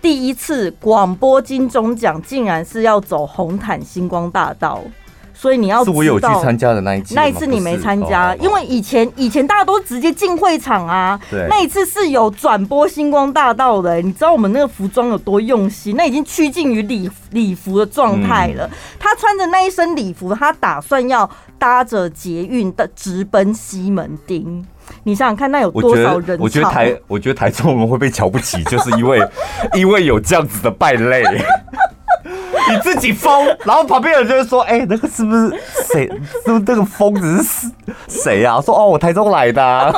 [0.01, 4.81] 第一次广播金钟奖，竟然是要走红毯星光大道。
[5.39, 11.17] 所以你要是我有去参加的那一次，那一次你没参加，因为以前以前大家都直接进会场啊。
[11.31, 15.95] 对，那一次是有转播星光大道的，你知道我们那个服装有多用心？
[15.95, 18.69] 那已经趋近于礼礼服的状态了。
[18.99, 24.65] 他穿着那一身礼服，他打算要搭着捷运的直奔西门町。
[25.03, 26.37] 你想想看，那有多少人？
[26.37, 29.25] 我觉得台， 我觉得台中我们会被瞧不起，就是因为
[29.73, 31.23] 因为有这样子的败类。
[32.69, 35.49] 你自己疯，然后旁边人就会说：“哎、那个是不是
[35.91, 36.07] 谁？
[36.45, 37.71] 是不是那个疯子是
[38.07, 39.93] 谁呀？”说：“哦，我台中来的、”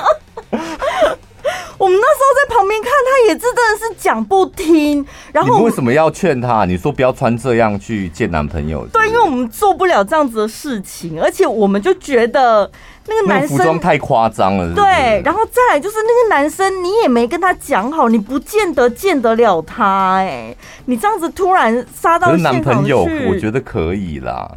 [1.81, 5.03] 我们那时候在旁边看，他也真的是讲不听。
[5.31, 6.63] 然后你为什么要劝他？
[6.63, 8.91] 你说不要穿这样去见男朋友是是？
[8.91, 12.69] 对，因为我们做不了这样子的事情，而且我们就觉得
[13.07, 14.75] 那个男生服装太夸张了是是。
[14.75, 20.17] 对，然后再来就是那个男生，你也没跟他讲好，你不见得见得了他。
[20.17, 24.47] 哎，你这样子突然杀到现场去，男朋友我觉得可以啦。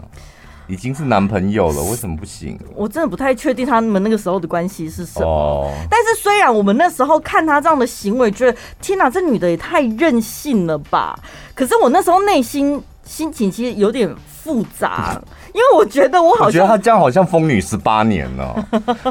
[0.66, 2.58] 已经是男朋友了，为什么不行？
[2.74, 5.26] 我真的不太确定他们那个时候的关系是什么。
[5.26, 5.70] Oh.
[5.90, 11.18] 但是虽然我们那时候看他这样的行为，觉得天哪，这女的也太任性了吧！
[11.54, 14.08] 可是我那时候内心心情其实有点
[14.44, 15.18] 复杂，
[15.54, 18.54] 因为我觉得我好像我觉得他这样好像疯女十八年了。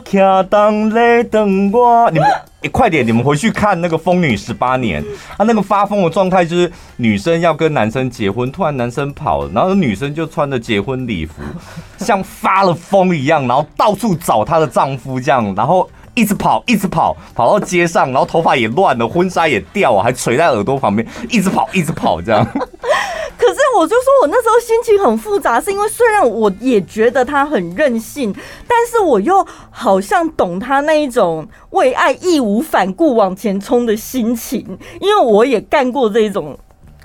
[0.06, 2.28] 卡当雷等我，你们、
[2.62, 5.04] 欸、快点，你们回去看那个疯女十八年，
[5.36, 11.42] 他那个发疯的状态就是女生要跟男生结婚，突然男生跑了，然后女生就穿着结婚礼服，
[11.98, 15.90] 像发了疯一样，然后到处找她的丈夫这样，然后。
[16.16, 22.48] 一直跑，一直跑，跑到街上，然后头发也乱了，婚纱也掉了，还垂在耳朵旁边，一直跑，一直跑，这样。
[23.38, 28.34] 可是我就说，我那时候心情很复杂，是因为虽然我也觉得他很任性，
[28.68, 36.58] 但是我又好像懂他那一种为爱义无反顾往前冲的心情，因为我也干过这种。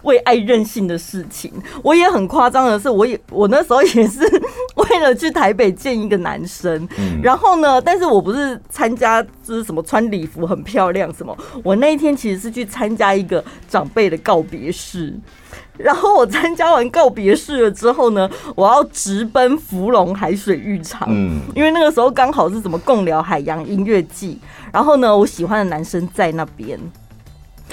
[0.05, 4.21] 为爱任性的事情，我也很夸张的是，我也我那时候也是
[4.77, 15.13] 为了去台北见一个男生，嗯、然后呢，但是我不是参加就是什么穿礼服很漂亮什么，我那一天其实是去参加一个长辈的告别式，
[15.79, 24.39] 然后我参加完告别式了之后呢，我要直奔芙蓉海水浴场，嗯，因为那个时候刚好是什么共聊海洋音乐季，
[24.73, 26.79] 然后呢，我喜欢的男生在那边。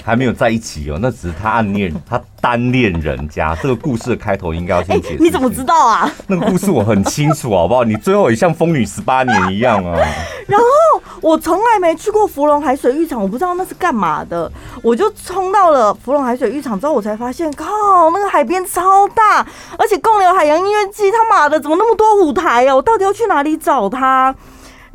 [0.06, 3.56] 还没有在一起哦，那只是他暗恋，他单恋人家。
[3.60, 5.16] 这个故事的开头应该要先解释。
[5.18, 6.08] 你怎么知道啊？
[6.28, 7.82] 那个故事我很清楚，好不好？
[7.82, 9.98] 你最后也像疯女十八年一样啊。
[10.46, 14.48] 然后我从来没去过芙蓉海水浴场，我不知道那是干嘛的。
[14.80, 17.66] 我就冲到了芙蓉海水浴场之后，我才发现，靠，
[18.12, 19.44] 那个海边超大，
[19.76, 22.76] 而且共流海洋音乐季，他妈的怎么那么多舞台啊？
[22.76, 24.32] 我到底要去哪里找他？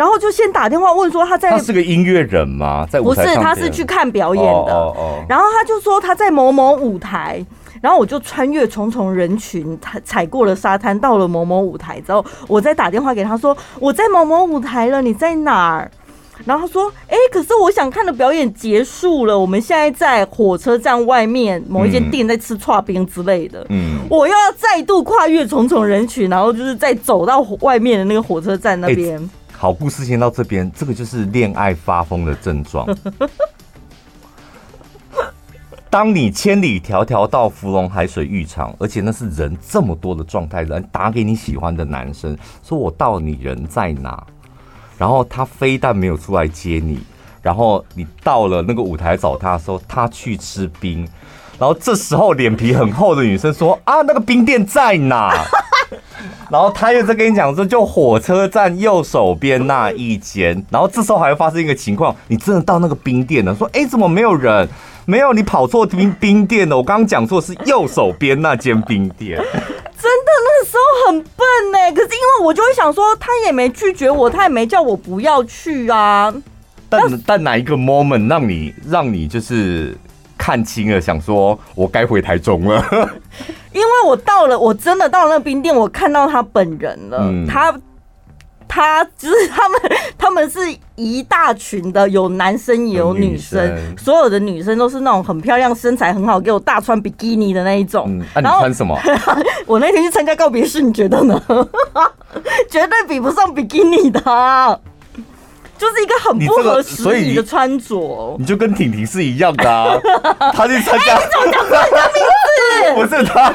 [0.02, 2.88] 然后就先打电话问说他在，他是个音乐人吗？
[2.90, 3.36] 在舞台上？
[3.36, 4.74] 不是，他是去看表演的。
[4.74, 5.20] Oh, oh, oh.
[5.30, 7.46] 然后他就说他在某某舞台，
[7.84, 15.92] 然后我就穿越重重人群，踩踩过了沙滩，到了某某舞台之后，我再打电话给他说我在某某舞台了，你在哪儿？
[16.46, 23.64] 然后他说，哎，可是我想看的表演结束了，我们现在在火车站外面某一间店在吃串冰之类的。
[23.70, 29.30] 嗯，我又要再度跨越重重人群，然后就是再走到外面的那个火车站那边。
[29.62, 32.88] 好故事先到这边，这个就是恋爱发疯的症状。
[35.88, 44.26] 当你千里迢迢到芙蓉海水浴场，而且那是人这么多的状态，人打给你喜欢的男生，说我到你人在哪，
[44.98, 46.98] 然后他非但没有出来接你，
[47.44, 51.08] 然后你到了那个舞台找他的时候，他去吃冰，
[51.60, 55.32] 然后这时候脸皮很厚的女生说啊，那个冰店在哪？
[56.50, 60.66] 然后他又在跟你讲说，就火车站右手边那一间。
[60.70, 64.68] 然后这时候还会发生一个情况，你真的到那个冰店了，说，哎，怎么没有人？
[65.06, 66.78] 没有，你跑错冰冰店了。
[66.78, 69.38] 我刚刚讲错是右手边那间冰店。
[69.38, 71.92] 真的，那个时候很笨呢。
[71.94, 76.34] 可是因为我就会想说，他也没拒绝我，他也没叫我不要去啊。
[76.88, 79.98] 但但哪一个 moment 让你让你就是？
[80.42, 82.84] 看清了，想说我该回台中了，
[83.72, 87.20] 因为我到了，我真的到了那个冰店，我看到他本人了。
[87.22, 87.72] 嗯、他
[88.68, 89.82] 他就是他们，
[90.18, 90.60] 他们是
[90.96, 98.06] 一大群的，有男生也有女生，女生所有的女生都是那种很漂亮、身材很好，给我大穿比基尼的那一种。
[98.08, 98.98] 嗯啊、然后你穿什么？
[99.68, 101.40] 我那天去参加告别式，你觉得呢？
[102.68, 104.82] 绝对比不上比基尼的。
[105.82, 109.98] 就是一个很不合时宜的穿着，你，你就跟婷婷是一样的啊。
[110.54, 111.20] 她去参加？
[112.94, 113.52] 不是他，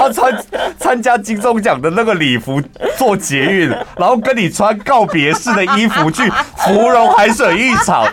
[0.00, 0.44] 他穿
[0.78, 2.60] 参加金钟奖的那个礼服
[2.96, 8.04] 做捷运，然后跟你穿告别式的衣服去芙蓉海水浴场。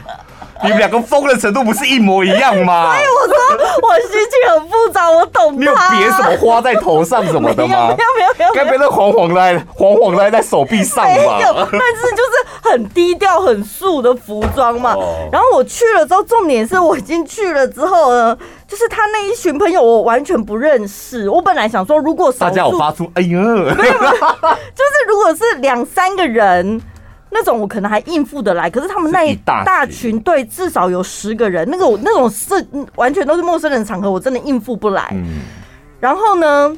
[0.64, 2.94] 你们两个疯的程度不是一模一样吗？
[2.94, 3.36] 所以我说
[3.82, 5.60] 我心情很复杂，我懂。
[5.60, 7.96] 你有别什么花在头上什么的吗？
[7.98, 11.14] 没有没有没有，该别那黄黄的黄黄的在手臂上吗？
[11.16, 14.96] 没有，但是就是很低调很素的服装嘛。
[15.32, 21.30] 然后我去了之后，重点是我已经去了之后呢，就是他那一群朋友我完全不认识。
[21.30, 26.82] 我本来想说，如果大家有发出哎呀，没有，就是如果是两三个人。
[27.34, 32.54] 那种我可能还应付得来，可是他们那一大群队至少有十个人，那个那种是
[32.96, 35.16] 完全都是陌生人的场合，我真的应付不来。
[36.00, 36.76] 然后呢，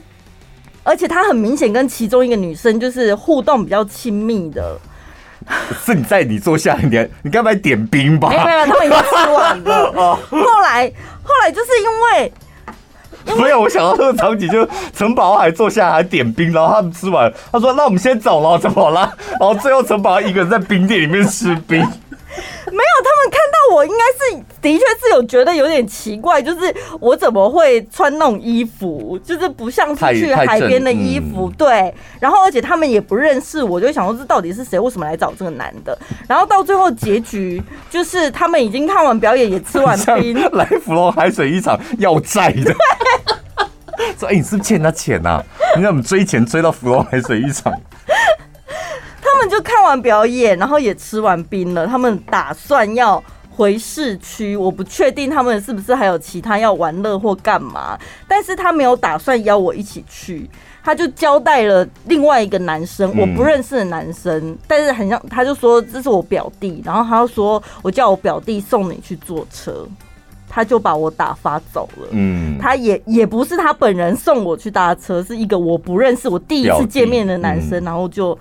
[0.84, 4.80] 而且他很明显跟其中一个女生就是互动比较亲密的。
[5.84, 8.30] 是你在你坐下，你你该不该点兵吧？
[8.30, 9.92] 没有没有，他们已经吃完了。
[10.30, 12.32] 后来后来就是因为。
[13.40, 21.86] 没有，我想到这个场景，就陈宝还坐下还点冰，然后他们吃完，他说：“那我们先走了，怎么了？”然后最后陈宝一个人在冰店里面吃冰。
[22.66, 31.94] 没有，他们看到我应该是的确是有觉得有点奇怪，就是我怎么会穿那种衣服，就是不像是去海边的衣服，嗯、对。
[32.20, 34.80] 然后而且他们也不认识我，就想说这到底是谁？
[34.80, 35.98] 为什么来找这个男的？
[36.28, 42.74] 然后到最后结局就是他们已经看完表演，也吃完 冰，来福隆海水浴场要债的。
[44.20, 45.44] 说：“哎、欸，你是不是欠他钱呐、啊？
[45.78, 47.72] 你怎么追钱追到福隆海水浴场？”
[49.50, 54.56] 就看完表演，然后也吃完冰了，他们打算要回市区。
[54.56, 60.50] 我不确定他们是不是还有其他要玩乐或干嘛，但是他没有打算邀我一起去。
[60.84, 69.88] 他就交代了另外一个男生，我不认识的男生，但是很像，他就说这是我表弟，然后他就说我叫我表弟送你去坐车。
[70.56, 72.08] 他就把我打发走了。
[72.12, 78.38] 嗯，他也也不是他本人送我去搭车，是一个我不认识、我第一次见面的男生，然后就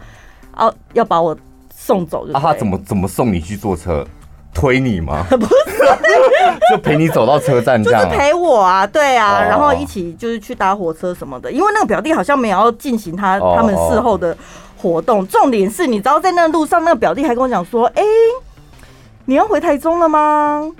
[0.55, 1.37] 啊要把我
[1.75, 2.33] 送走就。
[2.35, 4.07] 啊，他怎么怎么送你去坐车？
[4.55, 5.25] 推你吗？
[5.31, 5.83] 不是，
[6.71, 8.05] 就陪你走到车站这样。
[8.05, 11.51] 就是陪我啊，对啊，然后一起就是去搭火车什么的。
[11.51, 14.37] 因为那个表弟好像没有要进行他他们事后的
[14.77, 15.27] 活动。
[15.27, 18.03] 重点是你知道，在那个路上，那个表弟还跟我讲说：“哎，
[19.25, 20.71] 你要回台中了吗？”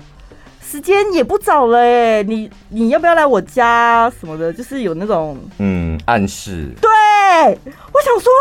[0.61, 4.53] 时间也不早了哎，你你要不要来我家什么的？
[4.53, 6.69] 就是有那种嗯暗示。
[6.79, 6.89] 对，
[7.65, 8.31] 我想说，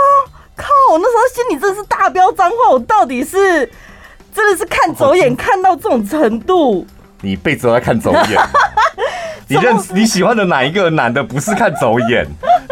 [0.56, 0.68] 靠！
[0.92, 3.70] 我那时候心里真的是大飙脏话，我到底是
[4.34, 6.86] 真的是看走眼看到这种程度？
[7.20, 8.40] 你一辈子都在看走眼。
[9.48, 12.26] 你认识你喜欢的哪一个男的不是看走眼？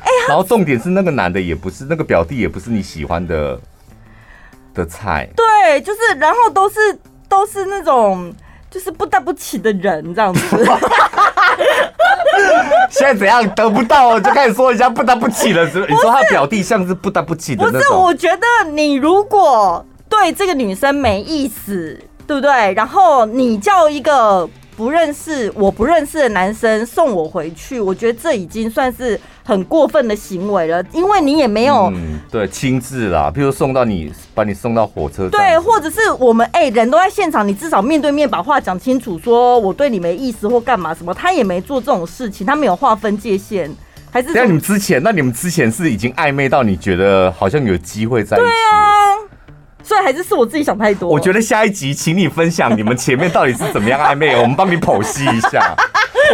[0.00, 3.60] 哎，然后重点是那个男的也不是那个表弟，也不是你喜欢的
[4.74, 5.28] 的菜。
[5.34, 6.76] 对，就是然后都是。
[7.28, 8.32] 都是那种
[8.70, 10.56] 就是不得不起的人这样子。
[12.90, 15.92] 现在怎样得不到就开始说人家不得不起了，是不是？
[15.92, 17.80] 你说他表弟像是不得不起的那种。
[17.80, 22.72] 不是，我觉得你如果对这个女生没意思，对不对？
[22.74, 24.48] 然后你叫一个。
[24.76, 43.70] 不认识我不认识的男生送我回去，我觉得这已经算是很过分的行为了，因为你也没有、嗯、对亲自啦，譬如送到你把你送到火车站，对，或者是我们哎、欸、人都在现场，你至少面对面把话讲清楚，说我对你没意思或干嘛什么，他也没做这种事情，他没有划分界限，
[44.10, 44.28] 还是？
[44.34, 48.44] 那你们之前，那你们之前是已经暧昧到你觉得好像有机会在一起？
[48.44, 49.15] 对啊。
[49.86, 51.08] 所以还是是我自己想太多。
[51.08, 55.76] 我觉得下一集请你分享你们前面到底是怎么样暧昧，我们帮你剖析一下。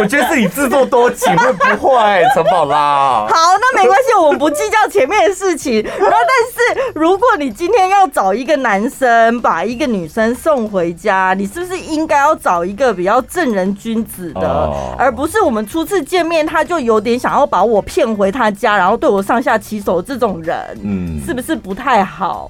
[0.01, 3.27] 我觉得是你自作多情，会不会陈宝拉？
[3.27, 5.83] 好，那没关系，我们不计较前面的事情。
[5.83, 20.55] 然后，但是如果你今天要找一个男生把一个女生送回家，你是不是应该要找一个比较正人君子的，而不是我们初次见面他就有点想要把我骗回他家，然后对我上下其手这种人？
[20.83, 22.49] 嗯，是不是不太好？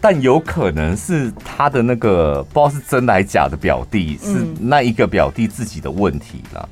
[0.00, 6.68] 但有可能是他的那个不知道是真的还是假的表弟，是那一个表弟自己的问题了，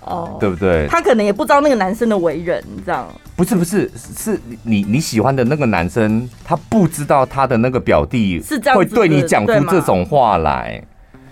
[0.00, 0.86] 哦，对不对？
[0.88, 3.06] 他可能也不知道那个男生的为人，这样？
[3.34, 10.82] 不是不是，是你你喜欢的那个男生，他不知道他的那个表弟是这样会对你讲出这种话来，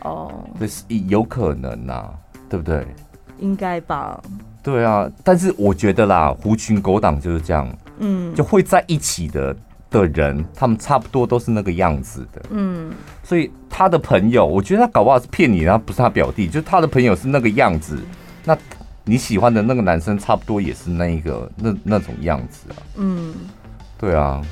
[0.04, 2.08] 哦，这是有可能呐，
[2.48, 2.86] 对不对？
[3.38, 4.18] 应该吧。
[4.62, 7.68] 对啊，但是我觉得啦，狐群狗党就是这样，
[7.98, 9.54] 嗯，就会在一起的。
[9.90, 17.98] 的人，他们差不多都是那个样子的，嗯，所以他的朋友，我觉得他搞不好是骗你，然后不是他表弟，就是他的朋友是那个样子，
[18.44, 18.56] 那
[19.04, 23.32] 你喜欢的那个男生差不多也是那一个那那种样子啊，嗯，
[23.98, 24.42] 对啊，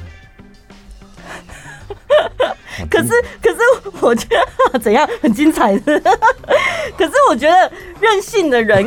[2.89, 3.09] 可是
[3.43, 3.59] 可是
[4.01, 4.29] 我觉
[4.73, 5.09] 得 怎样？
[5.21, 5.79] 很精彩。
[5.81, 6.01] 的，
[6.97, 8.87] 可是我觉得任性的人。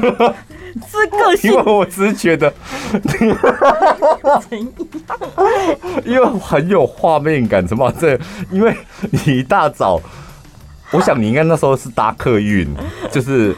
[0.74, 2.54] 是个性，因为我只是觉得，
[6.06, 8.20] 因为很有画面感，什么这？
[8.52, 8.76] 因为
[9.10, 10.00] 你一大早，
[10.92, 12.68] 我想你应该那时候是搭客运，
[13.12, 13.56] 就是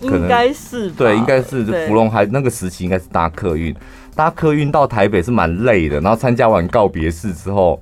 [0.00, 3.74] 应该是对，应该是芙蓉海那个时期应该是搭客运，
[4.14, 7.80] 搭客运到台北是蛮累的，然后参加完告别式之后。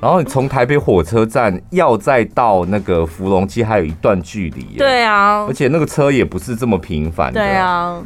[0.00, 4.76] 然后你从台北火车站要再到那个福隆，其实还有一段距离。
[4.78, 7.40] 对啊，而且那个车也不是这么频繁的。
[7.40, 8.00] 对啊，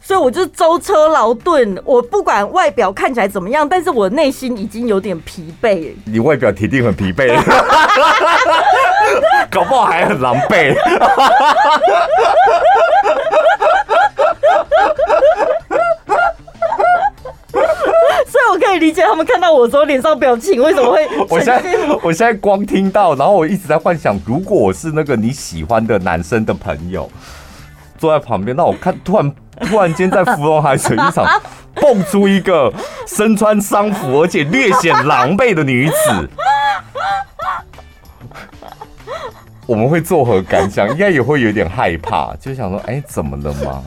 [0.00, 5.92] 所以我就舟车劳顿，我不管外表看起来怎么样，但是我内心已经有点疲惫。
[6.04, 7.36] 你外表铁定很疲惫，
[9.50, 10.72] 搞不好还很狼狈。
[18.30, 21.06] 所以我可以理解他们看到我的时候脸上表情为什么会。
[21.28, 21.62] 我现在
[22.02, 27.10] 我现在光听到，然后我一直在幻想，如果我是那个你喜欢的男生的朋友，
[27.98, 29.32] 坐在旁边，那我看突然
[29.62, 31.26] 突然间在芙蓉海水浴场
[31.74, 32.72] 蹦出一个
[33.06, 36.28] 身穿丧服而且略显狼狈的女子，
[39.66, 40.88] 我们会作何感想？
[40.88, 43.82] 应该也会有点害怕，就想说，哎、欸，怎么了吗？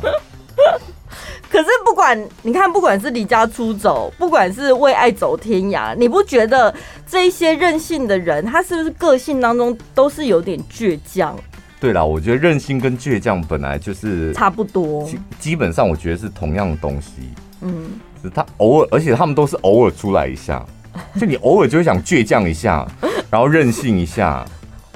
[1.52, 6.74] 可是不管你看，不管是离家出走，不管是为爱走天涯，你不觉得
[7.06, 11.38] 这一些任性的人，他是不是个性当中都是有点倔强？
[11.78, 17.12] 对啦，我觉得任性跟倔强本来就是差不多，基基本上我觉得是同样的东西。
[17.60, 17.92] 嗯，
[18.24, 20.66] 是他偶尔，而且他们都是偶尔出来一下，
[21.20, 22.88] 就你偶尔就会想倔强一下，
[23.30, 24.46] 然后任性一下，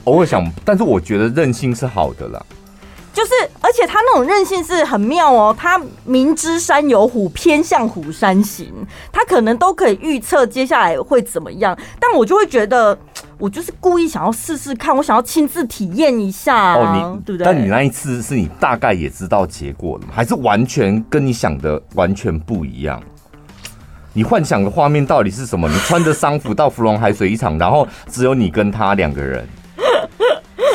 [0.05, 2.45] 偶尔想，但是我觉得任性是好的啦。
[3.15, 5.55] 就是，而且他那种韧性是很妙哦。
[5.57, 8.67] 他明知山有虎，偏向虎山行。
[9.09, 12.97] 他可能都可以预测接下来会怎么样，但我就会觉得，
[13.37, 17.45] 我就是故意想要试试看，我想要亲自体验一下哦，你对不对？
[17.45, 20.09] 但你那一次是你大概也知道结果了吗？
[20.13, 23.01] 还是完全跟你想的完全不一样？
[24.11, 25.69] 你幻想的画面到底是什么？
[25.69, 29.47] 你穿着丧服到芙蓉海水浴场，然后只有你跟他两个人。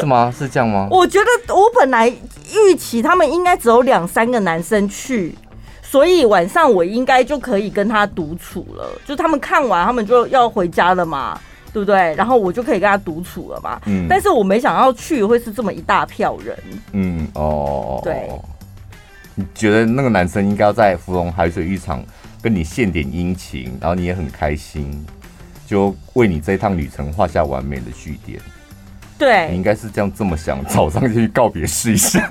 [0.00, 0.34] 是吗？
[0.36, 0.88] 是这样吗？
[0.90, 5.34] 我觉得我本来预期他们应该只有两三个男生去，
[5.82, 8.88] 所以晚上我应该就可以跟他独处了。
[9.06, 11.38] 就他们看完，他们就要回家了嘛，
[11.72, 12.14] 对不对？
[12.14, 13.80] 然后我就可以跟他独处了嘛。
[13.86, 14.06] 嗯。
[14.08, 16.56] 但是我没想到去会是这么一大票人。
[16.92, 18.00] 嗯哦。
[18.02, 18.28] 对。
[19.36, 22.04] 你觉得那个男生应该要在芙蓉海水浴场
[22.42, 25.06] 跟你献点殷勤，然后你也很开心，
[25.66, 28.38] 就为你这趟旅程画下完美的句点。
[29.20, 32.18] 对，你应该是这样这么想，早上就去告别试一下，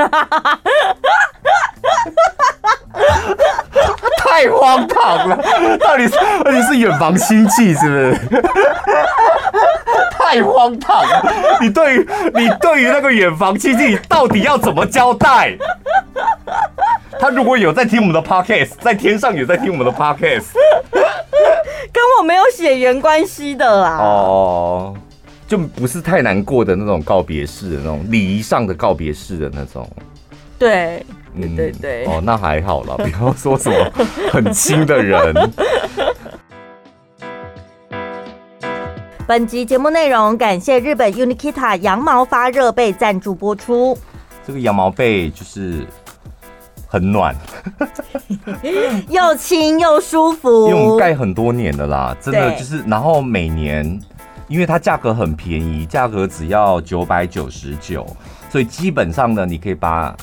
[4.18, 5.38] 太荒唐了！
[5.80, 8.42] 到底是到底是远房亲戚，是不是？
[10.12, 11.32] 太荒唐了！
[11.62, 15.56] 你对于你对于那个远房亲戚，到底要怎么交代？
[17.20, 20.46] 他如果有在听我们的 podcast，在天上有在听我们的 podcast，
[20.92, 23.98] 跟我没有血缘关系的啦。
[23.98, 24.96] 哦。
[25.50, 29.90] 就不是太难过的那种告别式的那种礼仪上的告别式的那种，
[30.60, 33.92] 对，嗯，对对，哦，那还好啦，不要说什么
[34.32, 35.34] 很亲的人。
[39.26, 43.98] 本集节目内容感谢日本 Unikita 羊毛发热被赞助播出。
[44.46, 45.84] 这个羊毛被就是
[46.86, 47.36] 很暖，
[49.10, 54.00] 又轻又舒服，因为我们盖很多年的啦，真的就是，然后每年。
[54.50, 58.06] 因为它价格很便宜，价格只要九百九十九，
[58.50, 60.14] 所以基本上呢，你可以把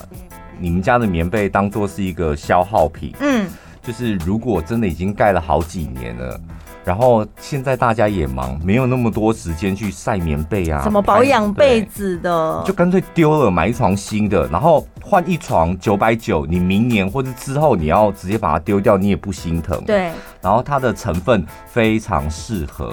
[0.59, 3.15] 你们家的棉被当做是一个消耗品。
[3.21, 3.49] 嗯，
[3.81, 6.41] 就是如果真的已经盖了好几年了，
[6.85, 19.81] 然后现在大家也忙，没有那么多时间去晒棉被啊，怎么保养被子的，就干脆丢了，买一床新的，然后换一床九百九，你明年或者之后你要直接把它丢掉，你也不心疼。
[19.85, 20.11] 对，
[20.41, 22.93] 然后它的成分非常适合。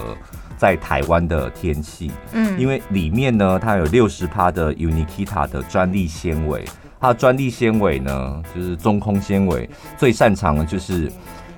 [0.64, 6.64] 在台湾的天气，嗯，因为里面呢，它有六十帕的 Unikita 的专利纤维，
[7.02, 11.12] 它的专利纤维呢，就是中空纤维，最擅长的就是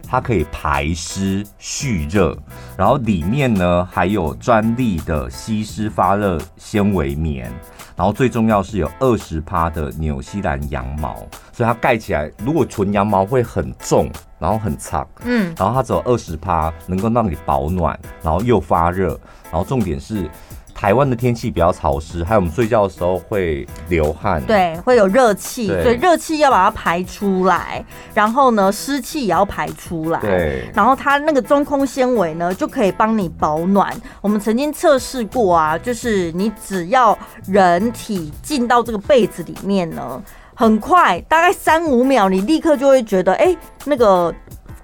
[0.09, 2.35] 它可以排湿蓄热，
[2.75, 7.53] 然后里面呢还有专利的吸湿发热纤维棉。
[7.95, 11.15] 然后最重要是有二十趴的纽西兰羊毛，
[11.51, 20.29] 所以它盖起来，如果纯羊毛会很重，然后很长，嗯，然后它只有二十趴，能够让你保暖，然后又发热，然后重点是。
[20.75, 33.89] 台湾的天气比较潮湿，还有我们睡觉的时候会流汗，对，会有热气，所以热气要把它排出来，然后呢，湿气也要排出来，对，然后它那个中空纤维呢，就可以帮你保暖。
[34.19, 37.17] 我们曾经测试过啊，就是你只要
[37.47, 40.21] 人体进到这个被子里面呢，
[40.53, 44.35] 很快，大概三五秒，你立刻就会觉得，哎、欸，那个。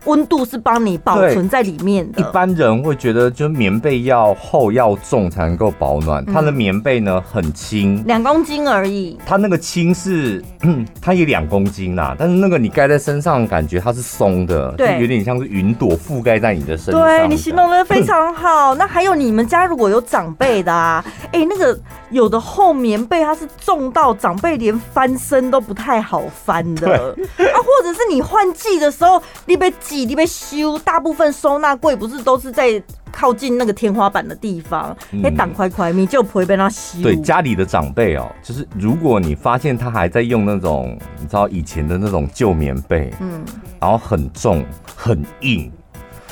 [0.06, 2.22] 温度是帮你保存在里面的。
[2.22, 6.26] 一般人会觉得，就是棉被要厚要重才能够保暖。
[6.26, 9.18] 它的棉被呢很轻，两公斤而已。
[9.26, 10.44] 它那个轻是，
[11.02, 17.02] 它也两公斤啦，但是那个你盖在身上，感觉它是松的，对，就有点像是云朵覆盖在你的身上。
[17.02, 18.74] 对，你形容的非常好。
[18.82, 21.80] 那还有你们家如果有长辈的啊，哎、欸，那个
[22.10, 29.72] 有的厚棉被它是重到长辈连翻身都不太好翻的，啊，或者是你换季的时候，你被。
[29.98, 32.82] 你被修，大部分收纳柜不是都是在
[33.12, 37.04] 靠近那个天花板的地方，可以挡块块米就不会被它吸。
[37.04, 43.44] 对，家里的长辈哦，就是如果你发现他还在用那种你知道以前的那种旧棉被，嗯，
[43.80, 44.66] 然后很重
[44.96, 45.72] 很硬。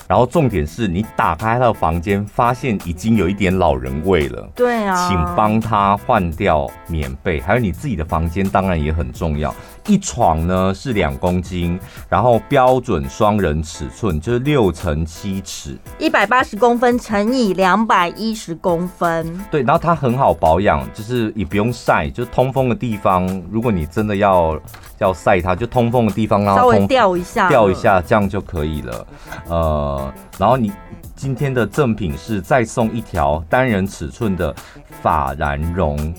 [0.08, 4.50] 然后重点是你打开他的房间，发现已经有一点老人味了。
[4.56, 9.54] 对啊，请帮他换掉棉被，还有你自己的房间当然也很重要。
[9.90, 19.44] 一床呢是两公斤，然后标准双人尺寸就是六乘七尺，一百八十公分乘以两百一十公分。
[19.50, 24.58] 对，然后它很好保养，就是也不用晒，就通风的地方，如果你真的要。
[25.00, 29.08] 要晒它，就通风的地方，然后稍微吊一下，吊一下，这样就可以了。
[29.48, 30.74] 呃，然后你
[31.16, 34.54] 今天的赠品是再送一条单人尺寸的
[35.02, 36.14] 法兰绒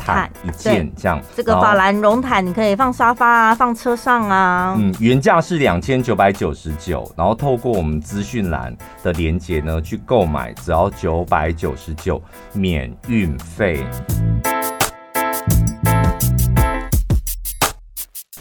[0.00, 1.20] 毯一件这样。
[1.36, 4.74] 这个法兰绒毯你可以放沙发啊，放车上啊。
[4.78, 12.20] 嗯，原价是两千九百九十九，然后透过我们资讯栏的链接呢去购买，只要九百九十九，
[12.54, 13.84] 免运费。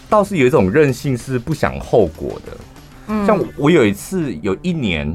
[0.07, 2.57] 倒是有一种任性是不想后果的。
[3.07, 5.14] 嗯，像我有一次有一年。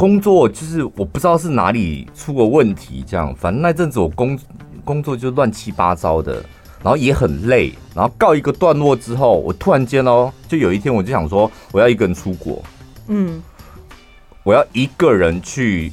[0.00, 4.38] 工作就是我不知道是哪里出个问题，这样，反正那阵子我工
[4.82, 6.36] 工作就乱七八糟的，
[6.82, 12.64] 然后也很累，然后告一个段落之后，我突然间哦，就有一天我就想说，我要一个人出国，
[13.08, 13.42] 嗯，
[14.42, 15.92] 我要一个人去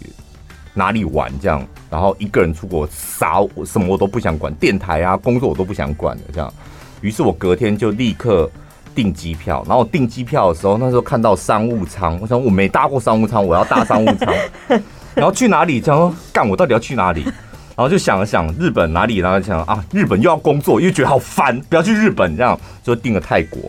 [0.73, 6.53] 哪里玩这样，然后一个人出国，啥我什么我都不想管，电台啊工作我都不想管的这样，
[7.01, 8.49] 于是我隔天就立刻。
[8.97, 14.33] 订机票，然后我订机票的时候，那时候看到商务舱，我想我没搭过商务舱，我要搭商务舱。
[15.13, 15.79] 然后去哪里？
[15.79, 17.21] 想说干，我到底要去哪里？
[17.23, 19.17] 然后就想了想，日本哪里？
[19.17, 23.61] 然后想啊，日本又要工作，又觉得好烦，不要去日本，这样就订了泰国。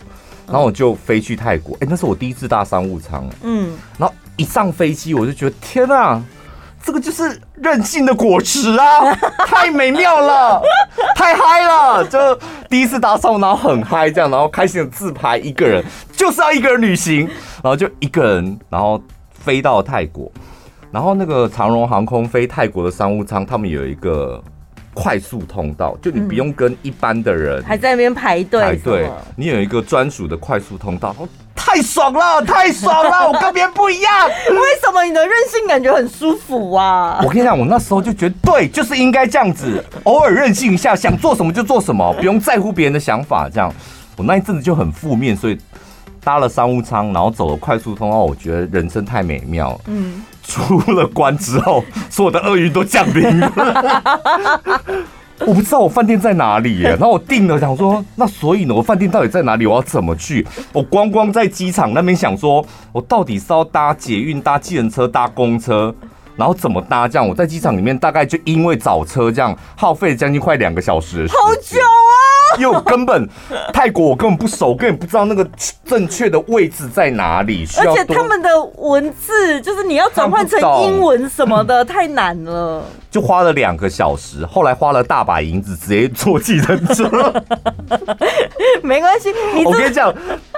[0.47, 6.25] 然后我就飞去泰国，哎，那是我第一次搭商务舱，嗯，然后一上飞机，我就觉得天啊！
[6.83, 9.15] 这个就是任性的果实啊，
[9.47, 10.63] 太美妙了，
[11.15, 12.05] 太嗨了！
[12.07, 12.19] 就
[12.69, 17.27] 第一次搭商务，然后很嗨，这样，然后开心的自拍，一个人就是要一个人旅行，
[17.63, 19.03] 然后就一个人，然后
[19.33, 20.31] 飞到泰国，
[20.91, 24.43] 然后那个长荣航空飞泰国的商务舱，他们有一个
[24.95, 31.15] 快速通道，就你不用跟一般的人还在那边排队排队，你有一个专属的快速通道。
[31.59, 33.27] 太爽了，太爽了！
[33.29, 34.13] 我跟别人不一样。
[34.29, 37.21] 为什么你的任性感觉很舒服啊？
[37.23, 43.49] 我跟你讲，我那时候就觉得，对，就是应该这样子，偶尔任性一下，想做什么就做什么，不用在乎别人的想法。
[43.53, 43.71] 这样，
[44.17, 45.59] 我那一阵子就很负面，所以
[46.23, 49.81] 搭了商务舱，然后走了快速通道，我觉得人生太美妙了。
[49.87, 53.53] 嗯，出了关之后，所有的厄运都降临了。
[55.47, 59.67] 我不知道我饭店在哪里耶， 然后我订了，想说那所以呢，我饭店到底在哪里？
[59.67, 60.47] 我要怎么去？
[60.73, 65.95] 我光光在机场那边想说，我到底是要搭捷运、搭计程车、搭公车，
[66.37, 67.07] 然后怎么搭？
[67.09, 71.88] 这样我在机场里面大概就因为找车这样耗费将近快两个小时，好久啊！
[72.57, 73.29] 因为我根本
[73.73, 75.47] 泰国我根本不熟，根本不知道那个
[75.85, 77.67] 正确的位置在哪里。
[77.79, 84.47] 而且他们的文字就是你要转换成英文什么的太难了，就花了两个小时。
[84.47, 87.33] 后来花了大把银子，直接坐计程车。
[88.83, 89.33] 没关系，
[89.65, 90.15] 我跟你讲，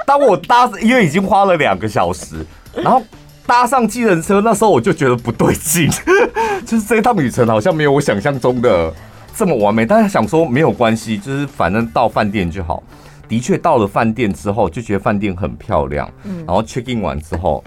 [0.06, 3.02] 当我搭，因为已经花了两个小时，然后
[3.46, 5.90] 搭上计程车，那时候我就觉得不对劲，
[6.64, 8.92] 就是这趟旅程好像没有我想象中的。
[9.40, 12.82] 这么完美，但是想说没有关系，就是反正到饭店就好。
[13.26, 16.06] 的确到了饭店之后，就觉得饭店很漂亮。
[16.24, 17.64] 嗯，然后 check in 完之后，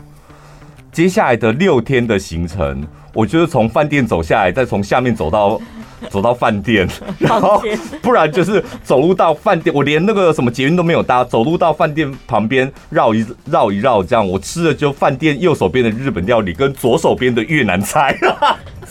[0.92, 5.60] 接下来的六天的行程， 我就是从饭店走下来，再从下面走到
[6.12, 7.60] 走到饭店，然后
[8.04, 9.76] 不然就是走路到饭店。
[9.76, 18.16] 我连那个什么捷运都没有搭，走路到饭店旁边绕一绕一绕，这样我吃的就饭店右手边的日本料理跟左手边的越南菜。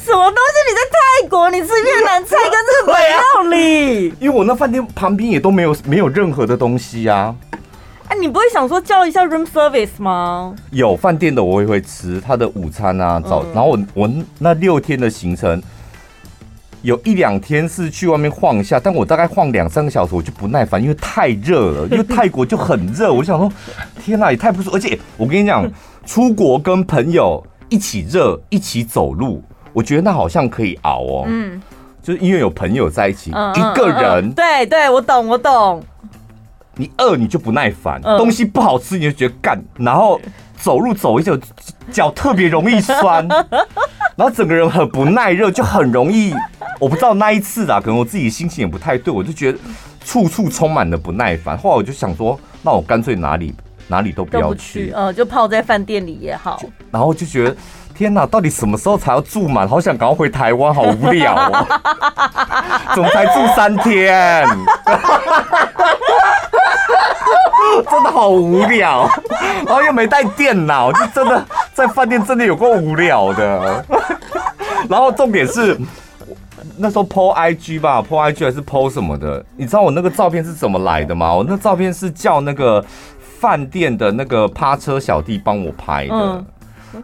[0.05, 0.57] 什么东西？
[0.69, 4.15] 你在泰国，你吃越南菜跟日本料理？
[4.19, 7.35] 因为我那饭店旁边也都没有没有任何的东西啊。
[8.09, 10.55] 哎，你不会想说叫一下 room service 吗？
[10.73, 13.45] 有饭店的我也会吃他的午餐啊，早。
[13.55, 15.63] 然后我我那六天的行程，
[16.83, 21.87] 有一两天是去外面晃一下，但我大概晃两三个小时，我就不耐烦，因为太热了。
[21.87, 23.51] 因为泰国就很热，我就想说，
[24.05, 24.77] 天哪，也太不舒服。
[24.77, 25.71] 而且我跟你讲，
[26.05, 29.43] 出国跟朋友一起热，一起走路。
[29.73, 31.61] 我觉得那好像可以熬哦，嗯，
[32.03, 35.83] 就是因为有朋友在一起，嗯、一个人，嗯、对对，我懂我懂。
[36.75, 40.21] 你饿你就不耐烦，嗯、东西不好吃你就觉得干，然后
[40.57, 41.37] 走路走一走
[41.91, 43.27] 脚特别容易酸，
[44.17, 46.35] 然后整个人很不耐热，就很容易。
[46.81, 49.59] 我不知道那一次啊，可能我自己心情也不太对，我就觉得
[50.05, 51.57] 处处充满了不耐烦。
[51.59, 53.55] 后来我就想说，那我干脆哪里
[53.89, 56.61] 哪里都不要去，嗯，呃，就泡在饭店里也好。
[56.91, 57.57] 然后就觉得。
[58.03, 59.69] 天哪，到底什么时候才要住满？
[59.69, 61.65] 好想赶快回台湾，好无聊哦！
[62.97, 64.45] 怎么才住三天？
[67.89, 69.09] 真的好无聊，
[69.65, 73.85] 然后又没带电脑，就真的在饭店真的有够无聊的。
[74.89, 75.79] 然后重点是
[76.77, 79.45] 那时候 po IG 吧，po IG 还是 po 什么的？
[79.57, 81.33] 你知道我那个照片是怎么来的吗？
[81.33, 82.85] 我那照片是叫那个
[83.39, 86.45] 饭店的那个趴车小弟帮我拍的，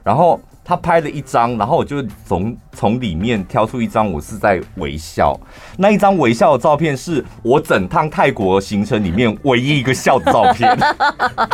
[0.03, 0.40] 然后。
[0.69, 5.35] 他拍了一张，然后我就从从里面挑出一张，我是在微笑。
[5.79, 10.79] 那一张微笑的照片是我整趟泰国行程里面唯一一个笑的照片，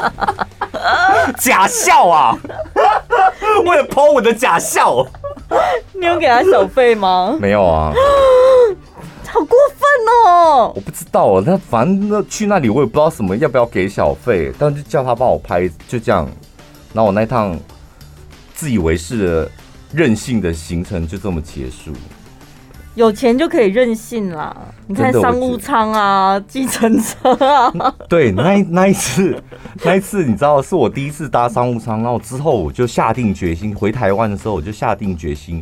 [1.39, 2.37] 假笑啊！
[3.65, 5.07] 为了 po 我的假笑，
[5.93, 7.37] 你有给他小费吗？
[7.41, 7.93] 没有啊。
[9.29, 9.87] 好过分
[10.27, 10.73] 哦？
[10.75, 16.29] 我不知道哦，那反正那去那里我也不知道什么要不要给小费，但就叫他帮我拍，就这样。
[16.93, 17.57] 然后我那趟
[18.55, 19.51] 自以为是的
[19.93, 21.93] 任性的行程就这么结束。
[22.95, 24.57] 有钱就可以任性啦！
[24.87, 27.93] 你看商务舱啊，计程车啊。
[28.09, 29.37] 对，那那一次，
[29.83, 35.61] 那一次你知道是我第一次搭商务舱，然后之后我就下定决心，回台湾的时候我就下定决心。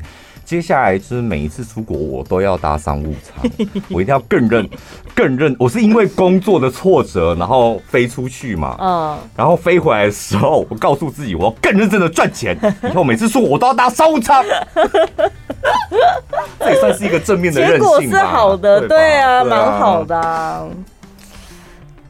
[0.52, 3.50] 接下来就是每一次出国，我都要搭商务舱，
[3.88, 4.68] 我一定要更认、
[5.14, 5.56] 更认。
[5.58, 12.54] 我是因为工作的挫折，然后飞出去嘛，嗯，然后飞回来的时候，我告诉自己，我要更认真的赚钱。
[12.84, 14.44] 以后每次出国，我都要搭商务舱。
[16.60, 17.86] 这也算是一个正面的任性吧？
[17.98, 20.66] 结果是好的，对，啊，蛮、啊、好的、啊。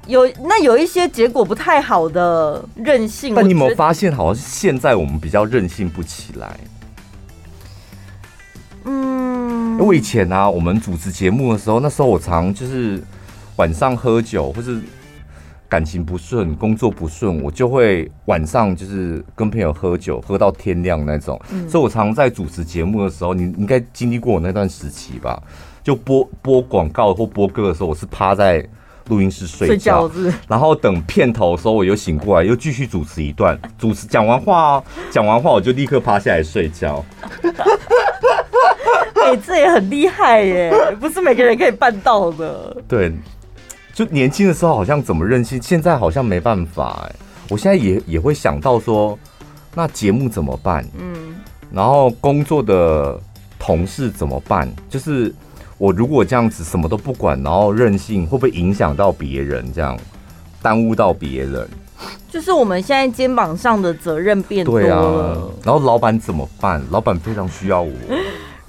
[0.09, 6.57] 有那有一些结果不太好的任性，但你有没有发现，好像是现在我们比较任性不起来？
[9.72, 13.02] 嗯，因为以前啊，我们主持节目的时候，那时候我常就是
[13.56, 14.80] 晚上喝酒，或是
[15.68, 21.40] 感情不顺、工作不顺，我就会晚上就是跟朋友喝酒，喝到天亮那种。
[21.50, 25.42] 嗯、所以我常在主持节目的时候，你应该经历过我那段时期吧？
[25.82, 28.64] 就播播广告或播歌的时候，我是趴在
[29.08, 30.08] 录音室睡觉，
[30.46, 33.58] 然后等片头的时候，我又醒过来，又继续主持一段。
[33.76, 37.04] 主持讲完话，讲完话我就立刻趴下来睡觉。
[39.22, 42.76] 哎、欸，这也很厉害耶，不是每个人可以办到的。
[42.89, 43.12] 对，
[43.95, 47.14] 就年轻的时候好像怎么任性，现在好像没办法哎。
[47.49, 49.18] 我现在也也会想到说，
[49.74, 50.85] 那节目怎么办？
[50.99, 51.35] 嗯，
[51.70, 53.20] 然后工作的
[53.59, 54.70] 同事怎么办？
[54.89, 55.33] 就是
[55.76, 59.70] 我如果这样子什么都不管，然后任性，会不会影响到别人？
[59.72, 59.99] 这样
[60.62, 61.68] 耽误到别人？
[62.30, 64.87] 就是我们现在肩膀上的责任变多了。
[64.87, 66.83] 对啊，然后老板怎么办？
[66.91, 67.93] 老板非常需要我。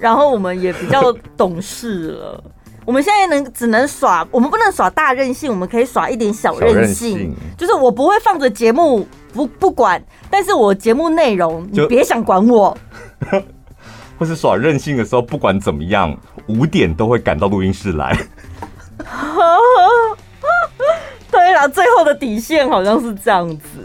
[0.04, 2.44] 然后我们也比较懂事了。
[2.84, 7.16] 我们现在能只能耍，我们不能耍大任性，我们可以耍一点小任性。
[7.16, 12.76] 任性就是我不会放着节目不不管，但是我节目内容你别想管我。
[14.18, 16.14] 或是耍任性的时候，不管怎么样，
[16.48, 18.14] 五点都会赶到录音室来。
[21.32, 23.78] 对了，最后的底线好像是这样子。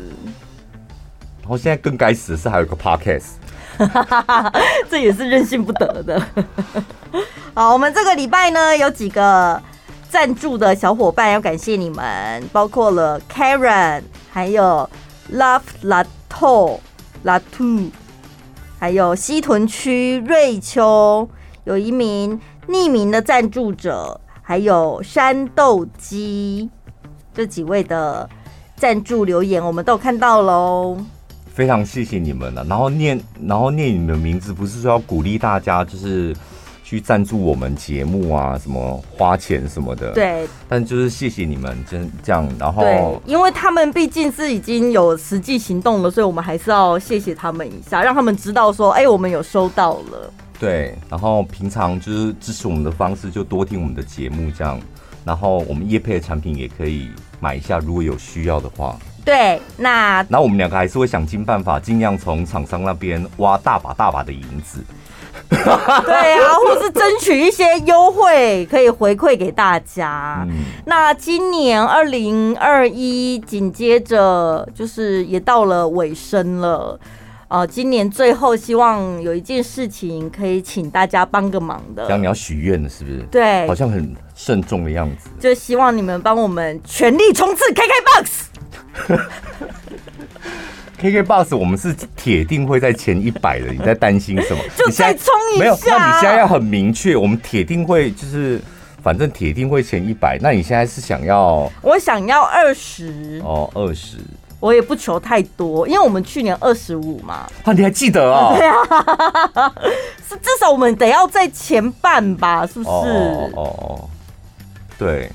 [1.39, 3.35] 然后现在更该死的是还有个 podcast。
[4.89, 6.21] 这也是任性不得的。
[7.53, 9.61] 好，我们这个礼拜呢，有几个
[10.09, 14.89] 赞助的小伙伴要感谢你们，包括了 Karen，还有
[15.33, 16.79] Love Lato
[17.23, 17.89] Latu，
[18.79, 21.27] 还有西屯区瑞秋，
[21.63, 26.69] 有一名匿名的赞助者，还有山豆鸡，
[27.33, 28.29] 这几位的
[28.75, 30.97] 赞助留言，我们都有看到喽。
[31.59, 36.33] 非常谢谢你们了，然后念，然后念你们的名字，不是说要鼓励大家，就是
[36.85, 40.13] 去赞助我们节目啊，什么花钱什么的。
[40.13, 40.47] 对。
[40.69, 42.81] 但就是谢谢你们，真这样，然后。
[42.81, 50.31] 对，因为他们毕竟是已经有实际行动了，所以我们还是要谢谢他们一下，让他们知道说，哎，我们有收到了。
[50.57, 54.79] 对，然后平常就是支持我们的方式，就多听我们的节目这样，
[55.25, 57.09] 然后我们叶配的产品也可以
[57.41, 58.97] 买一下，如果有需要的话。
[59.29, 64.83] 对，那那我们两个还是会想尽办法，尽量从厂商那边挖大把大把的银子。
[65.49, 70.43] 对啊，或是争取一些优惠，可以回馈给大家。
[70.49, 70.55] 嗯、
[70.87, 76.99] 那今年二零二一紧接着就是也到了尾声了。
[77.49, 82.07] 呃，今年最后希望有一件事情可以请大家帮个忙的。
[82.07, 83.19] 讲你要许愿的是不是？
[83.31, 85.29] 对，好像很慎重的样子。
[85.39, 88.48] 就希望你们帮我们全力冲刺 KKBOX。
[91.01, 93.67] KKBOX，我们是铁定会在前一百的。
[93.71, 94.61] 你在担心什么？
[94.75, 95.59] 就再冲一下。
[95.59, 98.59] 没有，那你现在要很明确，我们铁定会就是，
[99.01, 100.37] 反正铁定会前一百。
[100.41, 101.71] 那你现在是想要？
[101.81, 103.41] 我想要二十。
[103.45, 104.17] 哦，二十。
[104.59, 107.47] 我也不求太多，因为我们去年二十五嘛。
[107.63, 108.53] 啊，你还记得啊？
[108.59, 109.73] 对啊，
[110.27, 112.67] 是至少我们得要在前半吧？
[112.67, 112.89] 是不是？
[112.89, 114.09] 哦哦哦，
[114.97, 115.31] 对，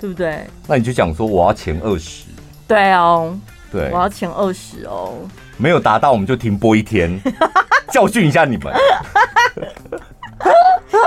[0.00, 0.44] 对不对？
[0.66, 2.24] 那你就讲说我要前二十。
[2.66, 3.38] 对哦，
[3.70, 5.14] 对，我要前二十哦。
[5.56, 7.20] 没有达到，我们就停播一天，
[7.92, 8.72] 教训一下你们。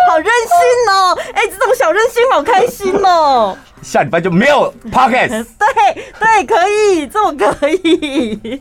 [0.10, 1.18] 好任性哦！
[1.34, 3.58] 哎、欸，这种小任性好开心哦。
[3.82, 5.46] 下礼拜就没有 podcast。
[5.58, 8.60] 对对，可以，这么可以。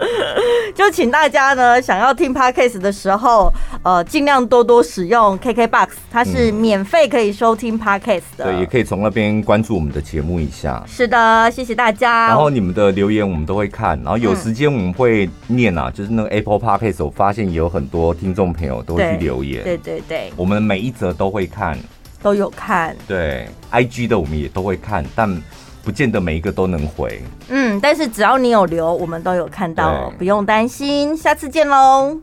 [0.74, 3.52] 就请大家呢，想要听 podcast 的时候，
[3.82, 8.44] 呃，尽量多多使用 KKBOX，它是免费可以收听 podcast 的。
[8.44, 10.82] 对，也可以从那边关注我们的节目一下。
[10.86, 12.28] 是的，谢谢大家。
[12.28, 19.62] 然后你们的留言我们都会看，然后有时间我们会念啊，嗯、就是那个 Apple Podcast，我发现也有很多听众朋友都会去留言。
[19.64, 21.78] 对对对，对，我们每一则都会看。
[22.22, 22.96] 都有看。
[23.06, 25.42] 对，IG 的我们也都会看，但
[25.82, 27.22] 不见得每一个都能回。
[27.48, 31.16] 嗯，但是只要你有留，我们都有看到，不用担心。
[31.16, 32.18] 下次见喽！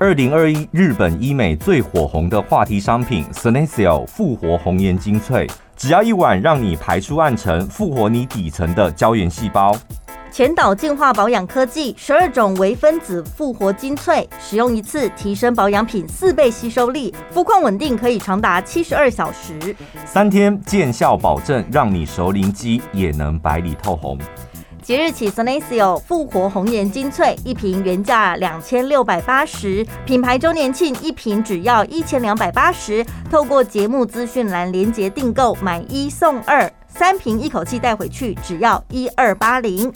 [0.00, 9.74] 二零二一日本医美最火红的话题商品 Senecio 复活红颜精粹，只要一晚，让你排出暗沉，复活你底层的胶原细胞。
[10.34, 24.18] 前导净化保养科技，十二种微分子复活精粹，使用一次提升保养品四倍吸收力，肤况稳定，可以长达七十二小时，三天见效保证，让你熟龄肌也能白里透红。
[24.82, 33.06] 即日起，Senecio 复活红颜精粹一瓶原价两千六百八十，品牌周年庆一瓶只要一千两百八十。
[33.30, 39.92] 透过节目资讯栏连接订购，买一送二，三瓶一口气带回去，只要一二八零。